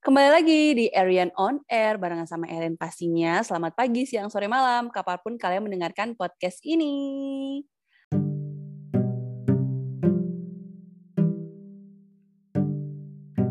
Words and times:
Kembali 0.00 0.32
lagi 0.32 0.62
di 0.72 0.86
Arian 0.96 1.28
On 1.36 1.60
Air 1.68 2.00
barengan 2.00 2.24
sama 2.24 2.48
Erin 2.48 2.72
pastinya. 2.72 3.44
Selamat 3.44 3.76
pagi, 3.76 4.08
siang, 4.08 4.32
sore, 4.32 4.48
malam, 4.48 4.88
kapan 4.88 5.20
pun 5.20 5.36
kalian 5.36 5.60
mendengarkan 5.60 6.16
podcast 6.16 6.56
ini. 6.64 7.60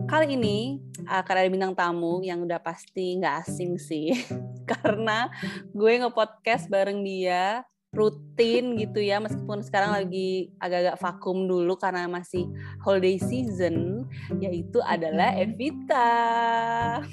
Kali 0.10 0.34
ini 0.34 0.82
akan 1.06 1.36
ada 1.38 1.50
bintang 1.54 1.78
tamu 1.78 2.26
yang 2.26 2.42
udah 2.42 2.58
pasti 2.58 3.22
nggak 3.22 3.46
asing 3.46 3.78
sih. 3.78 4.10
Karena 4.74 5.30
gue 5.70 6.02
nge-podcast 6.02 6.66
bareng 6.66 7.06
dia 7.06 7.62
rutin 7.94 8.74
gitu 8.82 9.00
ya 9.02 9.18
meskipun 9.18 9.66
sekarang 9.66 9.98
lagi 9.98 10.54
agak-agak 10.62 10.98
vakum 11.02 11.50
dulu 11.50 11.76
karena 11.76 12.06
masih 12.06 12.46
holiday 12.82 13.18
season 13.18 14.06
yaitu 14.38 14.80
adalah 14.86 15.34
Evita. 15.36 16.12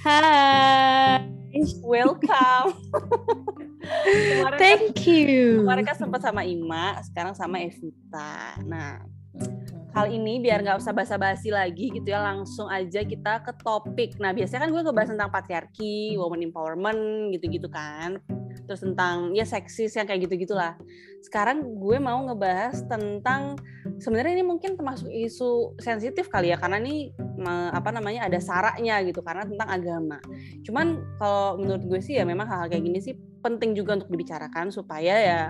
Hai. 0.05 1.37
Welcome. 1.81 2.77
Thank 4.61 4.98
kan, 4.98 5.09
you. 5.09 5.65
Kemarin 5.65 5.84
kan 5.89 5.97
sempat 5.97 6.20
sama 6.20 6.45
Ima, 6.45 7.01
sekarang 7.06 7.33
sama 7.33 7.65
Evita. 7.65 8.61
Nah, 8.67 9.01
kali 9.96 10.20
ini 10.20 10.45
biar 10.45 10.60
nggak 10.60 10.77
usah 10.77 10.92
basa-basi 10.92 11.48
lagi 11.48 11.88
gitu 11.88 12.12
ya, 12.12 12.20
langsung 12.20 12.68
aja 12.68 13.00
kita 13.00 13.41
ke 13.41 13.56
topik. 13.64 14.20
Nah, 14.20 14.36
biasanya 14.36 14.69
kan 14.69 14.70
gue 14.77 14.82
ngebahas 14.84 15.09
tentang 15.16 15.32
patriarki, 15.32 16.20
woman 16.20 16.45
empowerment 16.45 17.32
gitu-gitu 17.32 17.72
kan 17.72 18.20
terus 18.66 18.82
tentang 18.82 19.30
ya 19.30 19.46
seksis 19.46 19.95
yang 19.95 20.10
kayak 20.10 20.27
gitu-gitulah. 20.27 20.74
Sekarang 21.22 21.62
gue 21.78 21.96
mau 22.02 22.19
ngebahas 22.27 22.82
tentang 22.91 23.55
sebenarnya 24.02 24.42
ini 24.42 24.45
mungkin 24.45 24.74
termasuk 24.74 25.06
isu 25.06 25.78
sensitif 25.78 26.27
kali 26.27 26.50
ya 26.50 26.58
karena 26.58 26.83
ini 26.83 27.14
apa 27.70 27.94
namanya 27.94 28.27
ada 28.27 28.42
saraknya 28.42 29.06
gitu 29.06 29.22
karena 29.22 29.47
tentang 29.47 29.70
agama. 29.70 30.19
Cuman 30.66 30.98
kalau 31.22 31.62
menurut 31.62 31.86
gue 31.86 32.00
sih 32.02 32.19
ya 32.19 32.27
memang 32.27 32.50
hal-hal 32.50 32.66
kayak 32.66 32.84
gini 32.84 32.98
sih 32.98 33.14
penting 33.38 33.78
juga 33.78 34.03
untuk 34.03 34.10
dibicarakan 34.10 34.75
supaya 34.75 35.14
ya 35.14 35.42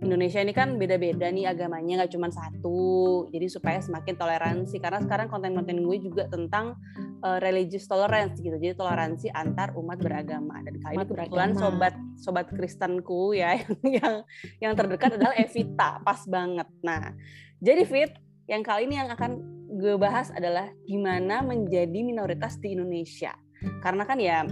Indonesia 0.00 0.40
ini 0.40 0.56
kan 0.56 0.80
beda-beda 0.80 1.28
nih 1.28 1.44
agamanya 1.44 2.04
nggak 2.04 2.12
cuma 2.16 2.32
satu. 2.32 3.28
Jadi 3.28 3.46
supaya 3.52 3.84
semakin 3.84 4.16
toleransi 4.16 4.80
karena 4.80 5.04
sekarang 5.04 5.28
konten-konten 5.28 5.84
gue 5.84 5.96
juga 6.00 6.24
tentang 6.32 6.80
uh, 7.20 7.36
religious 7.44 7.84
tolerance 7.84 8.40
gitu. 8.40 8.56
Jadi 8.56 8.72
toleransi 8.72 9.28
antar 9.36 9.76
umat 9.76 10.00
beragama. 10.00 10.64
Dan 10.64 10.80
kali 10.80 10.96
ini 10.96 11.04
kebetulan 11.04 11.52
sobat 11.52 11.94
sobat 12.16 12.48
Kristenku 12.48 13.36
ya 13.36 13.60
yang 13.60 13.76
yang 13.84 14.14
yang 14.56 14.72
terdekat 14.72 15.20
adalah 15.20 15.36
Evita. 15.36 16.00
Pas 16.00 16.24
banget. 16.24 16.68
Nah 16.80 17.12
jadi 17.60 17.84
Fit 17.84 18.12
yang 18.48 18.64
kali 18.64 18.88
ini 18.88 18.96
yang 18.96 19.12
akan 19.12 19.36
gue 19.76 20.00
bahas 20.00 20.32
adalah 20.32 20.72
gimana 20.88 21.44
menjadi 21.44 22.00
minoritas 22.00 22.56
di 22.56 22.72
Indonesia. 22.72 23.36
Karena 23.84 24.08
kan 24.08 24.16
ya 24.16 24.48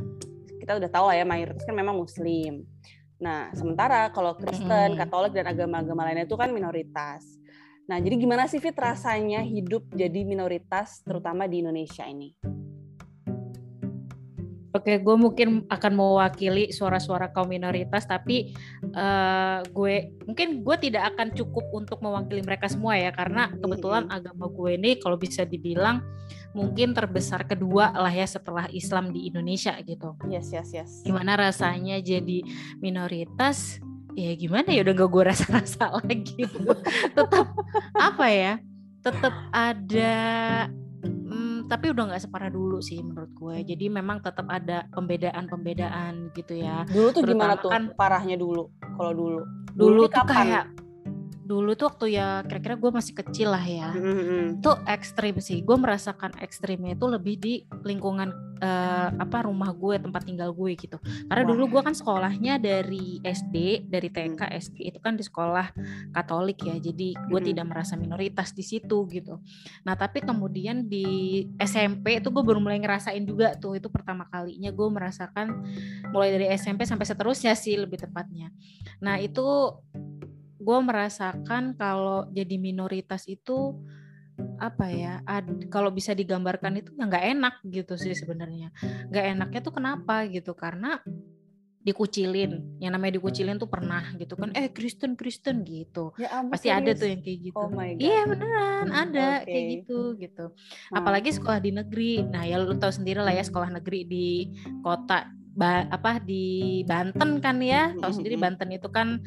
kita 0.61 0.77
udah 0.77 0.91
tahu 0.93 1.09
lah 1.09 1.17
ya 1.17 1.25
mayoritas 1.25 1.65
kan 1.65 1.73
memang 1.73 1.97
muslim 1.97 2.69
Nah, 3.19 3.51
sementara 3.51 4.07
kalau 4.15 4.39
Kristen, 4.39 4.95
Katolik 4.95 5.35
dan 5.35 5.51
agama-agama 5.51 6.07
lainnya 6.07 6.27
itu 6.27 6.39
kan 6.39 6.55
minoritas. 6.55 7.27
Nah, 7.91 7.99
jadi 7.99 8.15
gimana 8.15 8.47
sih 8.47 8.63
Fit 8.63 8.77
rasanya 8.79 9.43
hidup 9.43 9.91
jadi 9.91 10.23
minoritas 10.23 11.03
terutama 11.03 11.51
di 11.51 11.65
Indonesia 11.65 12.07
ini? 12.07 12.37
Oke, 14.69 15.01
gue 15.01 15.17
mungkin 15.19 15.67
akan 15.67 15.93
mewakili 15.97 16.71
suara-suara 16.71 17.33
kaum 17.35 17.51
minoritas, 17.51 18.07
tapi 18.07 18.55
uh, 18.95 19.61
gue 19.69 20.13
mungkin 20.25 20.63
gue 20.63 20.77
tidak 20.81 21.15
akan 21.15 21.35
cukup 21.35 21.65
untuk 21.73 21.99
mewakili 22.01 22.41
mereka 22.45 22.69
semua 22.71 22.97
ya, 22.97 23.11
karena 23.11 23.53
kebetulan 23.53 24.09
agama 24.09 24.49
gue 24.49 24.77
ini 24.77 24.97
kalau 25.01 25.17
bisa 25.17 25.45
dibilang 25.45 26.01
mungkin 26.57 26.97
terbesar 26.97 27.45
kedua 27.45 27.93
lah 27.93 28.11
ya 28.11 28.25
setelah 28.25 28.67
Islam 28.73 29.13
di 29.13 29.29
Indonesia 29.29 29.77
gitu. 29.85 30.17
Yes, 30.29 30.51
yes, 30.53 30.73
yes. 30.73 30.91
Gimana 31.05 31.37
rasanya 31.37 32.01
jadi 32.01 32.45
minoritas? 32.81 33.79
Ya 34.19 34.35
gimana 34.35 34.75
ya 34.75 34.83
udah 34.83 34.95
gak 34.99 35.11
gue 35.15 35.25
rasa-rasa 35.31 35.85
lagi. 36.03 36.43
Tetap 37.15 37.47
apa 37.95 38.27
ya? 38.27 38.59
Tetap 39.05 39.35
ada 39.55 40.17
tapi 41.69 41.93
udah 41.93 42.05
nggak 42.09 42.23
separah 42.25 42.51
dulu 42.51 42.81
sih 42.81 42.99
menurut 43.05 43.31
gue. 43.37 43.57
Jadi 43.69 43.93
memang 43.93 44.25
tetap 44.25 44.49
ada 44.49 44.89
pembedaan-pembedaan 44.97 46.33
gitu 46.33 46.57
ya. 46.57 46.89
Dulu 46.89 47.09
tuh 47.13 47.23
Terutama 47.23 47.55
gimana 47.55 47.55
tuh 47.61 47.71
kan, 47.71 47.83
parahnya 47.93 48.37
dulu? 48.41 48.73
Kalau 48.97 49.13
dulu, 49.13 49.39
dulu, 49.77 50.03
dulu 50.03 50.03
tuh 50.09 50.25
kayak 50.25 50.65
dulu 51.49 51.73
tuh 51.73 51.89
waktu 51.89 52.21
ya 52.21 52.45
kira-kira 52.45 52.77
gue 52.77 52.91
masih 52.93 53.17
kecil 53.17 53.49
lah 53.49 53.65
ya 53.65 53.89
mm-hmm. 53.97 54.61
tuh 54.61 54.77
ekstrim 54.85 55.41
sih 55.41 55.65
gue 55.65 55.77
merasakan 55.81 56.37
ekstrimnya 56.45 56.93
itu 56.93 57.09
lebih 57.09 57.35
di 57.41 57.55
lingkungan 57.89 58.29
uh, 58.61 59.09
apa 59.17 59.49
rumah 59.49 59.73
gue 59.73 59.97
tempat 59.97 60.29
tinggal 60.29 60.53
gue 60.53 60.77
gitu 60.77 61.01
karena 61.01 61.43
Wah. 61.49 61.51
dulu 61.57 61.65
gue 61.73 61.81
kan 61.89 61.97
sekolahnya 61.97 62.61
dari 62.61 63.25
SD 63.25 63.89
dari 63.89 64.13
TK 64.13 64.37
mm. 64.37 64.55
SD 64.61 64.77
itu 64.93 64.99
kan 65.01 65.17
di 65.17 65.25
sekolah 65.25 65.73
Katolik 66.13 66.69
ya 66.69 66.77
jadi 66.77 67.17
gue 67.17 67.25
mm-hmm. 67.33 67.49
tidak 67.49 67.65
merasa 67.65 67.97
minoritas 67.97 68.53
di 68.53 68.61
situ 68.61 69.09
gitu 69.09 69.41
nah 69.89 69.97
tapi 69.97 70.21
kemudian 70.21 70.85
di 70.85 71.49
SMP 71.57 72.21
itu 72.21 72.29
gue 72.29 72.45
baru 72.45 72.61
mulai 72.61 72.77
ngerasain 72.77 73.25
juga 73.25 73.57
tuh 73.57 73.81
itu 73.81 73.89
pertama 73.89 74.29
kalinya 74.29 74.69
gue 74.69 74.89
merasakan 74.93 75.65
mulai 76.13 76.29
dari 76.29 76.53
SMP 76.53 76.85
sampai 76.85 77.09
seterusnya 77.09 77.57
sih 77.57 77.73
lebih 77.81 78.05
tepatnya 78.05 78.53
nah 79.01 79.17
itu 79.17 79.73
gue 80.69 80.79
merasakan 80.85 81.73
kalau 81.81 82.29
jadi 82.29 82.61
minoritas 82.61 83.25
itu 83.25 83.73
apa 84.61 84.93
ya 84.93 85.25
kalau 85.73 85.89
bisa 85.89 86.13
digambarkan 86.13 86.85
itu 86.85 86.93
ya 86.93 87.09
nggak 87.09 87.25
enak 87.33 87.55
gitu 87.65 87.97
sih 87.97 88.13
sebenarnya. 88.13 88.69
Nggak 89.09 89.25
enaknya 89.33 89.61
tuh 89.65 89.73
kenapa 89.73 90.29
gitu? 90.29 90.53
Karena 90.53 91.01
dikucilin. 91.81 92.77
Yang 92.85 92.93
namanya 92.93 93.13
dikucilin 93.17 93.57
tuh 93.57 93.73
pernah 93.73 94.13
gitu 94.21 94.37
kan 94.37 94.53
eh 94.53 94.69
Kristen 94.69 95.17
Kristen 95.17 95.65
gitu. 95.65 96.13
Ya 96.21 96.37
ampun, 96.37 96.53
pasti 96.53 96.69
serius? 96.69 96.85
ada 96.85 96.91
tuh 97.01 97.09
yang 97.09 97.21
kayak 97.25 97.39
gitu. 97.49 97.57
Oh 97.57 97.71
iya 97.97 98.21
beneran 98.29 98.87
ada 98.93 99.29
okay. 99.41 99.49
kayak 99.49 99.65
gitu 99.73 99.99
gitu. 100.21 100.45
Apalagi 100.93 101.33
sekolah 101.33 101.65
di 101.65 101.73
negeri. 101.73 102.13
Nah 102.29 102.45
ya 102.45 102.61
lu 102.61 102.77
tahu 102.77 102.93
sendiri 102.93 103.25
lah 103.25 103.33
ya 103.33 103.41
sekolah 103.41 103.73
negeri 103.73 104.05
di 104.05 104.29
kota 104.85 105.33
ba 105.33 105.89
apa 105.89 106.21
di 106.21 106.85
Banten 106.85 107.41
kan 107.41 107.57
ya. 107.65 107.97
Tahu 107.97 108.13
sendiri 108.21 108.37
Banten 108.37 108.69
itu 108.69 108.93
kan 108.93 109.25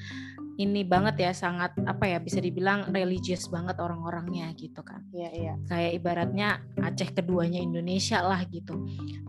ini 0.59 0.83
banget 0.83 1.23
ya 1.23 1.31
sangat 1.31 1.77
apa 1.87 2.09
ya 2.09 2.19
bisa 2.19 2.43
dibilang 2.43 2.91
religius 2.91 3.47
banget 3.47 3.79
orang-orangnya 3.79 4.51
gitu 4.57 4.83
kan. 4.83 5.05
Iya 5.13 5.29
iya. 5.31 5.53
Kayak 5.69 5.91
ibaratnya 6.01 6.49
Aceh 6.81 7.13
keduanya 7.15 7.61
Indonesia 7.61 8.19
lah 8.19 8.43
gitu. 8.49 8.75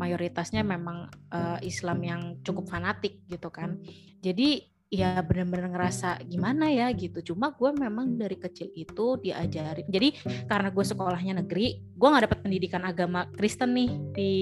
Mayoritasnya 0.00 0.66
memang 0.66 1.06
uh, 1.30 1.58
Islam 1.62 1.98
yang 2.02 2.22
cukup 2.42 2.66
fanatik 2.66 3.22
gitu 3.30 3.52
kan. 3.52 3.78
Jadi 4.18 4.71
ya 4.92 5.24
benar-benar 5.24 5.72
ngerasa 5.72 6.20
gimana 6.28 6.68
ya 6.68 6.92
gitu. 6.92 7.32
Cuma 7.32 7.56
gue 7.56 7.72
memang 7.72 8.20
dari 8.20 8.36
kecil 8.36 8.68
itu 8.76 9.16
diajarin. 9.24 9.88
Jadi 9.88 10.20
karena 10.44 10.68
gue 10.68 10.84
sekolahnya 10.84 11.40
negeri, 11.40 11.80
gue 11.80 12.08
nggak 12.12 12.24
dapat 12.28 12.38
pendidikan 12.44 12.84
agama 12.84 13.24
Kristen 13.32 13.72
nih 13.72 13.90
di 14.12 14.32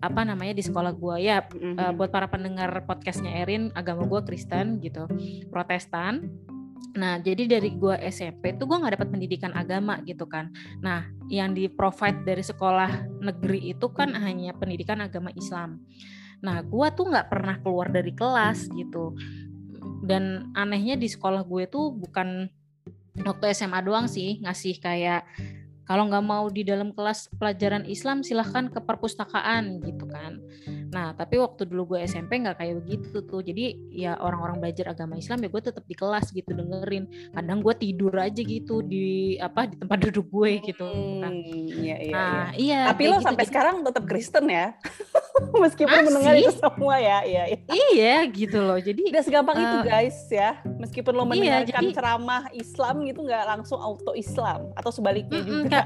apa 0.00 0.24
namanya 0.24 0.52
di 0.56 0.64
sekolah 0.64 0.92
gue 0.92 1.16
ya 1.24 1.40
mm-hmm. 1.40 1.76
uh, 1.80 1.92
buat 1.96 2.12
para 2.12 2.28
pendengar 2.28 2.68
podcastnya 2.84 3.32
Erin 3.32 3.72
agama 3.72 4.04
gue 4.04 4.20
Kristen 4.28 4.76
gitu 4.84 5.08
Protestan 5.48 6.28
Nah, 6.96 7.20
jadi 7.20 7.44
dari 7.44 7.76
gue 7.76 7.92
SMP 8.08 8.56
tuh 8.56 8.64
gue 8.64 8.80
nggak 8.80 8.96
dapat 8.96 9.08
pendidikan 9.12 9.52
agama 9.52 10.00
gitu 10.08 10.24
kan. 10.24 10.48
Nah, 10.80 11.04
yang 11.28 11.52
di 11.52 11.68
provide 11.68 12.24
dari 12.24 12.40
sekolah 12.40 13.20
negeri 13.20 13.76
itu 13.76 13.92
kan 13.92 14.16
hanya 14.16 14.56
pendidikan 14.56 15.04
agama 15.04 15.28
Islam. 15.36 15.84
Nah, 16.40 16.64
gue 16.64 16.88
tuh 16.96 17.04
nggak 17.08 17.28
pernah 17.28 17.56
keluar 17.60 17.92
dari 17.92 18.12
kelas 18.16 18.72
gitu. 18.72 19.12
Dan 20.06 20.54
anehnya 20.54 20.94
di 20.94 21.10
sekolah 21.10 21.42
gue 21.42 21.66
tuh 21.66 21.90
bukan 21.94 22.46
waktu 23.24 23.44
SMA 23.56 23.80
doang 23.82 24.06
sih 24.06 24.38
ngasih 24.44 24.78
kayak 24.78 25.24
kalau 25.86 26.10
nggak 26.10 26.26
mau 26.26 26.50
di 26.50 26.66
dalam 26.66 26.90
kelas 26.90 27.30
pelajaran 27.38 27.86
Islam 27.86 28.26
silahkan 28.26 28.66
ke 28.66 28.82
perpustakaan 28.82 29.80
gitu 29.86 30.04
kan. 30.10 30.42
Nah 30.96 31.12
tapi 31.12 31.36
waktu 31.36 31.68
dulu 31.68 31.92
gue 31.92 32.08
SMP 32.08 32.40
nggak 32.40 32.56
kayak 32.56 32.74
begitu 32.80 33.20
tuh. 33.20 33.44
Jadi 33.44 33.92
ya 33.92 34.16
orang-orang 34.16 34.64
belajar 34.64 34.96
agama 34.96 35.20
Islam 35.20 35.44
ya 35.44 35.48
gue 35.52 35.62
tetap 35.68 35.84
di 35.84 35.92
kelas 35.92 36.32
gitu 36.32 36.56
dengerin. 36.56 37.04
Kadang 37.36 37.60
gue 37.60 37.74
tidur 37.76 38.16
aja 38.16 38.40
gitu 38.40 38.80
di 38.80 39.36
apa 39.36 39.68
di 39.68 39.76
tempat 39.76 40.08
duduk 40.08 40.26
gue 40.32 40.72
gitu 40.72 40.88
kan. 41.20 41.32
Iya 41.76 41.96
iya. 42.00 42.14
Nah, 42.16 42.48
iya. 42.56 42.80
Tapi 42.88 43.12
lo 43.12 43.20
gitu, 43.20 43.28
sampai 43.28 43.44
sekarang 43.44 43.84
tetap 43.84 44.08
Kristen 44.08 44.48
ya. 44.48 44.72
Meskipun 45.62 45.92
Masih? 45.92 46.06
mendengar 46.08 46.34
itu 46.40 46.52
semua 46.56 46.96
ya, 46.96 47.20
iya, 47.28 47.44
iya. 47.44 47.58
Iya 47.68 48.16
gitu 48.32 48.56
loh. 48.64 48.80
Jadi 48.80 49.12
udah 49.12 49.22
segampang 49.22 49.56
uh, 49.60 49.64
itu 49.68 49.78
guys 49.84 50.18
ya. 50.32 50.64
Meskipun 50.64 51.12
lo 51.12 51.28
iya, 51.28 51.28
mendengarkan 51.28 51.84
iya, 51.84 51.92
jadi, 51.92 51.92
ceramah 51.92 52.42
Islam 52.56 52.94
gitu 53.04 53.20
nggak 53.20 53.44
langsung 53.44 53.76
auto 53.76 54.16
Islam 54.16 54.72
atau 54.72 54.88
sebaliknya 54.88 55.44
mm 55.44 55.44
-mm, 55.44 55.52
juga 55.68 55.80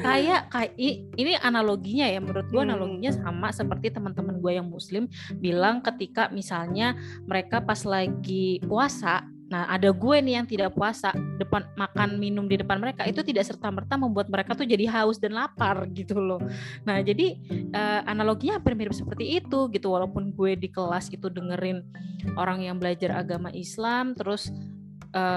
kayak 0.00 0.42
kayak 0.52 0.72
ini 1.18 1.32
analoginya 1.38 2.06
ya 2.06 2.18
menurut 2.22 2.46
gue 2.48 2.62
hmm. 2.62 2.70
analoginya 2.70 3.12
sama 3.12 3.48
seperti 3.50 3.94
teman-teman 3.94 4.38
gue 4.38 4.52
yang 4.54 4.68
muslim 4.68 5.10
bilang 5.38 5.82
ketika 5.82 6.30
misalnya 6.30 6.94
mereka 7.26 7.62
pas 7.62 7.82
lagi 7.82 8.62
puasa 8.64 9.26
Nah, 9.48 9.64
ada 9.64 9.88
gue 9.96 10.16
nih 10.20 10.36
yang 10.36 10.44
tidak 10.44 10.76
puasa, 10.76 11.08
depan 11.40 11.64
makan 11.72 12.20
minum 12.20 12.44
di 12.44 12.60
depan 12.60 12.76
mereka 12.76 13.08
itu 13.08 13.24
tidak 13.24 13.48
serta 13.48 13.72
merta 13.72 13.96
membuat 13.96 14.28
mereka 14.28 14.52
tuh 14.52 14.68
jadi 14.68 14.84
haus 14.92 15.16
dan 15.16 15.32
lapar 15.32 15.88
gitu 15.98 16.20
loh. 16.20 16.40
Nah, 16.84 17.00
jadi 17.00 17.32
uh, 17.72 18.04
analoginya 18.04 18.60
hampir 18.60 18.76
mirip 18.76 18.92
seperti 18.92 19.40
itu 19.40 19.72
gitu. 19.72 19.88
Walaupun 19.88 20.36
gue 20.36 20.52
di 20.52 20.68
kelas 20.68 21.08
itu 21.08 21.32
dengerin 21.32 21.80
orang 22.36 22.60
yang 22.60 22.76
belajar 22.76 23.16
agama 23.16 23.48
Islam, 23.56 24.12
terus 24.12 24.52
Eh, 24.52 24.77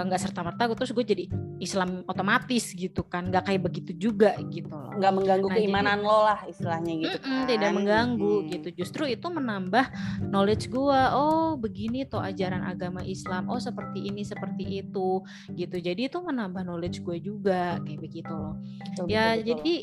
nggak 0.08 0.20
uh, 0.20 0.24
serta 0.24 0.42
merta 0.46 0.64
terus 0.72 0.92
gue 0.96 1.06
jadi 1.06 1.26
Islam 1.62 2.02
otomatis 2.10 2.74
gitu 2.74 3.06
kan. 3.06 3.30
Nggak 3.30 3.54
kayak 3.54 3.62
begitu 3.62 3.92
juga 3.94 4.34
gitu 4.50 4.74
loh. 4.74 4.98
Nggak 4.98 5.14
mengganggu 5.14 5.48
nah, 5.48 5.56
keimanan 5.56 5.98
jadi, 6.02 6.10
lo 6.10 6.20
lah 6.26 6.40
istilahnya 6.50 6.94
gitu 6.98 7.18
mm 7.18 7.22
-mm, 7.22 7.38
kan. 7.38 7.48
tidak 7.50 7.72
mengganggu 7.78 8.36
hmm. 8.36 8.48
gitu. 8.50 8.70
Justru 8.82 9.04
itu 9.06 9.28
menambah 9.30 9.86
knowledge 10.28 10.66
gue 10.74 11.02
oh 11.14 11.54
begini 11.56 12.10
tuh 12.10 12.22
ajaran 12.22 12.66
agama 12.66 13.06
Islam. 13.06 13.48
Oh 13.48 13.62
seperti 13.62 14.10
ini 14.10 14.26
seperti 14.26 14.82
itu 14.82 15.22
gitu. 15.54 15.78
Jadi 15.78 16.10
itu 16.10 16.18
menambah 16.18 16.66
knowledge 16.66 17.06
gue 17.06 17.18
juga 17.22 17.78
kayak 17.86 18.00
begitu 18.02 18.34
loh. 18.34 18.58
Betul, 18.82 19.06
ya 19.12 19.38
betul, 19.38 19.46
jadi 19.54 19.76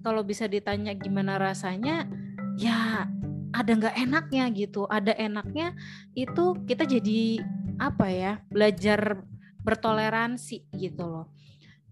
kalau 0.00 0.22
bisa 0.24 0.48
ditanya 0.48 0.96
gimana 0.96 1.36
rasanya 1.36 2.08
ya 2.56 3.06
ada 3.50 3.70
nggak 3.70 3.96
enaknya 3.98 4.44
gitu. 4.54 4.86
Ada 4.90 5.14
enaknya 5.14 5.74
itu 6.14 6.58
kita 6.66 6.86
jadi 6.86 7.42
apa 7.80 8.06
ya 8.12 8.32
belajar 8.52 9.24
bertoleransi 9.60 10.68
gitu 10.76 11.04
loh. 11.04 11.26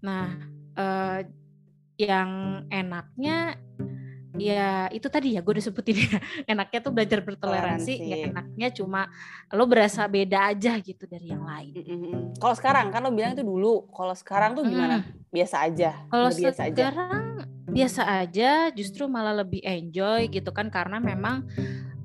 Nah, 0.03 0.33
eh, 0.79 1.21
yang 1.99 2.63
enaknya 2.71 3.59
ya 4.39 4.87
itu 4.95 5.11
tadi 5.11 5.35
ya 5.35 5.43
gue 5.43 5.51
udah 5.51 5.67
sebutin 5.67 5.99
ya 5.99 6.19
enaknya 6.55 6.79
tuh 6.79 6.93
belajar 6.95 7.21
bertoleransi 7.27 7.93
nggak 8.07 8.21
enaknya 8.33 8.69
cuma 8.71 9.11
lo 9.51 9.67
berasa 9.67 10.07
beda 10.07 10.55
aja 10.55 10.79
gitu 10.79 11.11
dari 11.11 11.35
yang 11.35 11.43
lain 11.43 11.75
kalau 12.39 12.55
sekarang 12.55 12.95
kan 12.95 13.03
lo 13.03 13.11
bilang 13.11 13.35
itu 13.35 13.43
dulu 13.43 13.91
kalau 13.91 14.15
sekarang 14.15 14.55
tuh 14.55 14.63
gimana 14.63 15.03
mm. 15.03 15.33
biasa 15.35 15.57
aja 15.67 15.91
kalau 16.07 16.31
sekarang 16.31 17.43
aja. 17.43 17.67
biasa 17.69 18.03
aja 18.23 18.51
justru 18.71 19.11
malah 19.11 19.35
lebih 19.43 19.61
enjoy 19.67 20.31
gitu 20.31 20.55
kan 20.55 20.71
karena 20.71 21.03
memang 21.03 21.43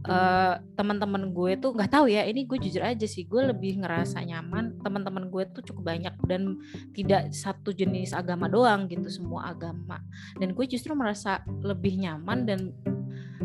uh, 0.08 0.60
teman-teman 0.76 1.32
gue 1.32 1.52
tuh 1.60 1.72
nggak 1.76 1.92
tahu 1.92 2.06
ya 2.12 2.24
ini 2.28 2.44
gue 2.48 2.58
jujur 2.60 2.84
aja 2.84 3.08
sih 3.08 3.24
gue 3.28 3.42
lebih 3.52 3.84
ngerasa 3.84 4.24
nyaman 4.24 4.80
teman-teman 4.84 5.28
gue 5.32 5.44
tuh 5.52 5.64
cukup 5.64 5.96
banyak 5.96 6.16
dan 6.28 6.60
tidak 6.92 7.32
satu 7.34 7.72
jenis 7.74 8.14
agama 8.16 8.48
doang 8.48 8.88
gitu 8.88 9.10
semua 9.10 9.52
agama. 9.52 10.00
Dan 10.38 10.54
gue 10.54 10.66
justru 10.66 10.94
merasa 10.94 11.42
lebih 11.62 12.00
nyaman 12.00 12.46
dan 12.48 12.60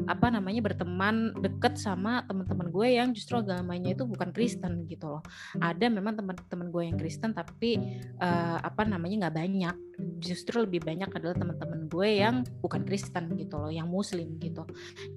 apa 0.08 0.32
namanya 0.32 0.64
berteman 0.64 1.36
deket 1.36 1.76
sama 1.76 2.24
teman-teman 2.24 2.72
gue 2.72 2.88
yang 2.96 3.12
justru 3.12 3.36
agamanya 3.44 3.92
itu 3.92 4.08
bukan 4.08 4.32
Kristen 4.32 4.88
gitu 4.88 5.18
loh. 5.18 5.22
Ada 5.60 5.92
memang 5.92 6.16
teman-teman 6.16 6.72
gue 6.72 6.82
yang 6.88 6.96
Kristen 6.96 7.36
tapi 7.36 7.76
uh, 8.16 8.56
apa 8.64 8.88
namanya 8.88 9.28
nggak 9.28 9.36
banyak. 9.36 9.76
Justru 10.22 10.64
lebih 10.64 10.80
banyak 10.80 11.12
adalah 11.12 11.36
teman-teman 11.36 11.90
gue 11.92 12.08
yang 12.08 12.40
bukan 12.64 12.88
Kristen 12.88 13.36
gitu 13.36 13.60
loh 13.60 13.68
yang 13.68 13.90
Muslim 13.90 14.40
gitu. 14.40 14.64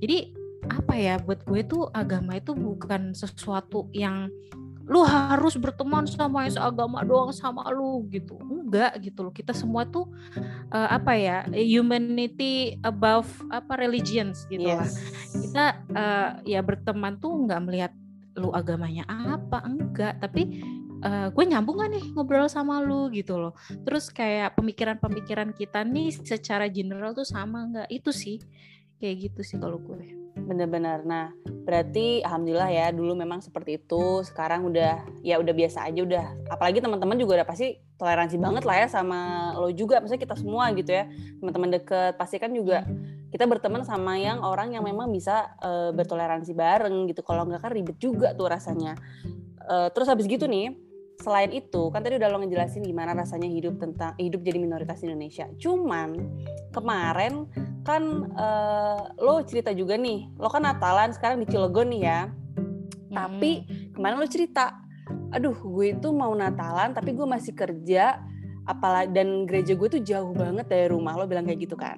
Jadi 0.04 0.41
apa 0.70 0.94
ya 0.94 1.18
buat 1.18 1.42
gue 1.48 1.62
tuh 1.66 1.90
agama 1.96 2.38
itu 2.38 2.54
bukan 2.54 3.18
sesuatu 3.18 3.90
yang 3.96 4.30
lu 4.92 5.08
harus 5.08 5.56
berteman 5.56 6.04
sama 6.04 6.44
yang 6.44 6.54
seagama 6.60 7.00
doang 7.08 7.32
sama 7.32 7.64
lu 7.72 8.04
gitu. 8.12 8.36
Enggak 8.44 9.00
gitu 9.00 9.24
loh. 9.24 9.34
Kita 9.34 9.56
semua 9.56 9.88
tuh 9.88 10.12
uh, 10.74 10.90
apa 10.92 11.16
ya 11.16 11.48
humanity 11.54 12.76
above 12.84 13.30
apa 13.48 13.80
religions 13.80 14.44
gitu 14.52 14.68
yes. 14.68 14.76
lah 14.76 14.90
kita 15.32 15.66
uh, 15.96 16.30
ya 16.44 16.60
berteman 16.60 17.16
tuh 17.24 17.32
nggak 17.48 17.62
melihat 17.64 17.92
lu 18.36 18.52
agamanya 18.52 19.08
apa 19.08 19.64
enggak. 19.64 20.20
Tapi 20.20 20.60
uh, 21.08 21.32
gue 21.32 21.46
nyambung 21.48 21.80
gak 21.80 21.92
nih 21.96 22.06
ngobrol 22.12 22.52
sama 22.52 22.84
lu 22.84 23.08
gitu 23.16 23.40
loh. 23.40 23.56
Terus 23.88 24.12
kayak 24.12 24.60
pemikiran-pemikiran 24.60 25.56
kita 25.56 25.88
nih 25.88 26.12
secara 26.12 26.68
general 26.68 27.16
tuh 27.16 27.24
sama 27.24 27.64
enggak 27.64 27.88
itu 27.88 28.12
sih 28.12 28.44
kayak 29.00 29.32
gitu 29.32 29.42
sih 29.42 29.58
kalau 29.58 29.80
gue 29.80 30.21
Bener-bener. 30.52 31.00
Nah, 31.08 31.32
berarti 31.64 32.20
alhamdulillah 32.20 32.68
ya 32.68 32.92
dulu 32.92 33.16
memang 33.16 33.40
seperti 33.40 33.80
itu. 33.80 34.20
Sekarang 34.28 34.68
udah 34.68 35.00
ya 35.24 35.40
udah 35.40 35.56
biasa 35.56 35.88
aja 35.88 36.04
udah. 36.04 36.28
Apalagi 36.52 36.84
teman-teman 36.84 37.16
juga 37.16 37.40
udah 37.40 37.48
pasti 37.48 37.80
toleransi 37.96 38.36
banget 38.36 38.68
lah 38.68 38.84
ya 38.84 38.88
sama 38.92 39.56
lo 39.56 39.72
juga. 39.72 40.04
Misalnya 40.04 40.28
kita 40.28 40.36
semua 40.36 40.68
gitu 40.76 40.92
ya. 40.92 41.08
Teman-teman 41.40 41.72
deket 41.80 42.20
pasti 42.20 42.36
kan 42.36 42.52
juga 42.52 42.84
kita 43.32 43.48
berteman 43.48 43.88
sama 43.88 44.20
yang 44.20 44.44
orang 44.44 44.76
yang 44.76 44.84
memang 44.84 45.08
bisa 45.08 45.56
uh, 45.64 45.96
bertoleransi 45.96 46.52
bareng 46.52 47.08
gitu. 47.08 47.24
Kalau 47.24 47.48
nggak 47.48 47.64
kan 47.64 47.72
ribet 47.72 47.96
juga 47.96 48.36
tuh 48.36 48.52
rasanya. 48.52 49.00
Uh, 49.72 49.88
terus 49.96 50.12
habis 50.12 50.28
gitu 50.28 50.52
nih, 50.52 50.76
selain 51.24 51.48
itu 51.56 51.88
kan 51.96 52.04
tadi 52.04 52.20
udah 52.20 52.28
lo 52.28 52.44
ngejelasin 52.44 52.84
gimana 52.84 53.16
rasanya 53.16 53.48
hidup 53.48 53.80
tentang 53.80 54.20
hidup 54.20 54.44
jadi 54.44 54.60
minoritas 54.60 55.00
Indonesia. 55.00 55.48
Cuman 55.56 56.20
kemarin 56.76 57.48
kan 57.82 58.04
uh, 58.38 59.14
lo 59.18 59.42
cerita 59.44 59.74
juga 59.74 59.98
nih, 59.98 60.30
lo 60.38 60.48
kan 60.48 60.64
Natalan 60.66 61.14
sekarang 61.14 61.42
di 61.42 61.48
Cilegon 61.50 61.90
nih 61.90 62.02
ya. 62.06 62.20
Hmm. 62.28 63.12
Tapi 63.12 63.52
kemarin 63.98 64.18
lo 64.22 64.28
cerita, 64.30 64.78
aduh 65.34 65.56
gue 65.56 65.98
itu 65.98 66.10
mau 66.14 66.32
Natalan 66.32 66.94
tapi 66.94 67.18
gue 67.18 67.28
masih 67.28 67.54
kerja, 67.58 68.22
apalagi 68.70 69.12
dan 69.12 69.50
gereja 69.50 69.74
gue 69.74 69.88
tuh 70.00 70.02
jauh 70.02 70.32
banget 70.32 70.70
dari 70.70 70.88
rumah 70.88 71.18
lo 71.18 71.26
bilang 71.26 71.44
kayak 71.44 71.66
gitu 71.66 71.76
kan. 71.76 71.98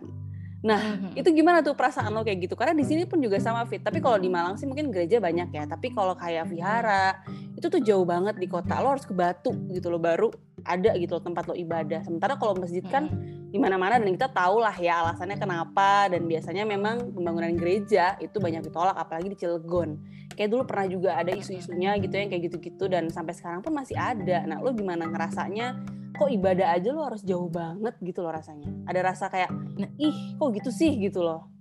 Nah, 0.64 0.80
mm-hmm. 0.80 1.20
itu 1.20 1.30
gimana 1.36 1.60
tuh 1.60 1.76
perasaan 1.76 2.16
lo 2.16 2.24
kayak 2.24 2.48
gitu? 2.48 2.56
Karena 2.56 2.72
di 2.72 2.88
sini 2.88 3.04
pun 3.04 3.20
juga 3.20 3.36
sama 3.36 3.68
Fit. 3.68 3.84
Tapi 3.84 4.00
kalau 4.00 4.16
di 4.16 4.32
Malang 4.32 4.56
sih 4.56 4.64
mungkin 4.64 4.96
gereja 4.96 5.20
banyak 5.20 5.52
ya. 5.52 5.68
Tapi 5.68 5.92
kalau 5.92 6.16
kayak 6.16 6.48
vihara, 6.48 7.20
itu 7.52 7.68
tuh 7.68 7.84
jauh 7.84 8.08
banget 8.08 8.40
di 8.40 8.48
kota. 8.48 8.80
Lo 8.80 8.96
harus 8.96 9.04
ke 9.04 9.12
Batu 9.12 9.52
gitu 9.76 9.92
loh, 9.92 10.00
baru 10.00 10.32
ada 10.64 10.96
gitu 10.98 11.20
loh 11.20 11.24
tempat 11.24 11.44
lo 11.52 11.56
ibadah. 11.56 12.02
Sementara 12.04 12.40
kalau 12.40 12.58
masjid 12.58 12.84
kan 12.84 13.08
di 13.54 13.62
mana-mana 13.62 14.02
dan 14.02 14.10
kita 14.10 14.34
tahu 14.34 14.64
lah 14.64 14.74
ya 14.74 15.06
alasannya 15.06 15.38
kenapa 15.38 16.10
dan 16.10 16.26
biasanya 16.26 16.66
memang 16.66 17.14
pembangunan 17.14 17.54
gereja 17.54 18.18
itu 18.18 18.42
banyak 18.42 18.66
ditolak 18.66 18.98
apalagi 18.98 19.30
di 19.30 19.38
Cilegon. 19.38 20.02
Kayak 20.34 20.50
dulu 20.50 20.64
pernah 20.66 20.88
juga 20.90 21.10
ada 21.14 21.30
isu-isunya 21.30 21.94
gitu 22.02 22.18
yang 22.18 22.34
kayak 22.34 22.50
gitu-gitu 22.50 22.90
dan 22.90 23.14
sampai 23.14 23.38
sekarang 23.38 23.62
pun 23.62 23.78
masih 23.78 23.94
ada. 23.94 24.42
Nah, 24.50 24.58
lo 24.58 24.74
gimana 24.74 25.06
ngerasanya 25.06 25.78
kok 26.18 26.30
ibadah 26.34 26.74
aja 26.74 26.90
lo 26.90 27.06
harus 27.06 27.22
jauh 27.22 27.46
banget 27.54 27.94
gitu 28.02 28.26
loh 28.26 28.34
rasanya. 28.34 28.74
Ada 28.90 29.00
rasa 29.06 29.30
kayak, 29.30 29.54
nah, 29.78 29.90
ih 30.02 30.34
kok 30.42 30.50
gitu 30.58 30.74
sih 30.74 30.98
gitu 30.98 31.22
loh. 31.22 31.53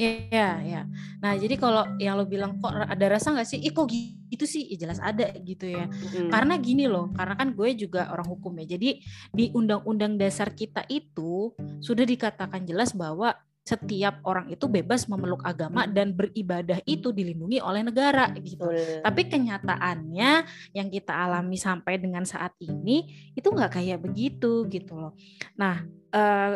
Iya, 0.00 0.48
ya. 0.64 0.82
Nah, 1.20 1.36
jadi 1.36 1.60
kalau 1.60 1.84
yang 2.00 2.16
lo 2.16 2.24
bilang 2.24 2.56
kok 2.56 2.72
ada 2.72 3.06
rasa 3.12 3.36
nggak 3.36 3.44
sih? 3.44 3.60
Ih, 3.60 3.68
kok 3.68 3.84
gitu 4.32 4.44
sih? 4.48 4.64
Ya, 4.72 4.88
jelas 4.88 4.96
ada 4.96 5.28
gitu 5.44 5.68
ya. 5.68 5.92
Hmm. 5.92 6.32
Karena 6.32 6.56
gini 6.56 6.88
loh, 6.88 7.12
karena 7.12 7.36
kan 7.36 7.52
gue 7.52 7.68
juga 7.76 8.08
orang 8.08 8.24
hukum 8.32 8.56
ya. 8.64 8.80
Jadi 8.80 9.04
di 9.36 9.52
undang-undang 9.52 10.16
dasar 10.16 10.56
kita 10.56 10.88
itu 10.88 11.52
sudah 11.84 12.08
dikatakan 12.08 12.64
jelas 12.64 12.96
bahwa 12.96 13.36
setiap 13.70 14.18
orang 14.26 14.50
itu 14.50 14.66
bebas 14.66 15.06
memeluk 15.06 15.46
agama 15.46 15.86
dan 15.86 16.10
beribadah 16.10 16.82
itu 16.82 17.14
dilindungi 17.14 17.62
oleh 17.62 17.86
negara 17.86 18.34
gitu. 18.42 18.66
Betul. 18.66 19.06
Tapi 19.06 19.22
kenyataannya 19.30 20.30
yang 20.74 20.88
kita 20.90 21.14
alami 21.14 21.54
sampai 21.54 22.02
dengan 22.02 22.26
saat 22.26 22.58
ini 22.58 23.30
itu 23.38 23.46
nggak 23.46 23.78
kayak 23.78 24.02
begitu 24.02 24.66
gitu 24.66 24.98
loh. 24.98 25.14
Nah 25.54 25.86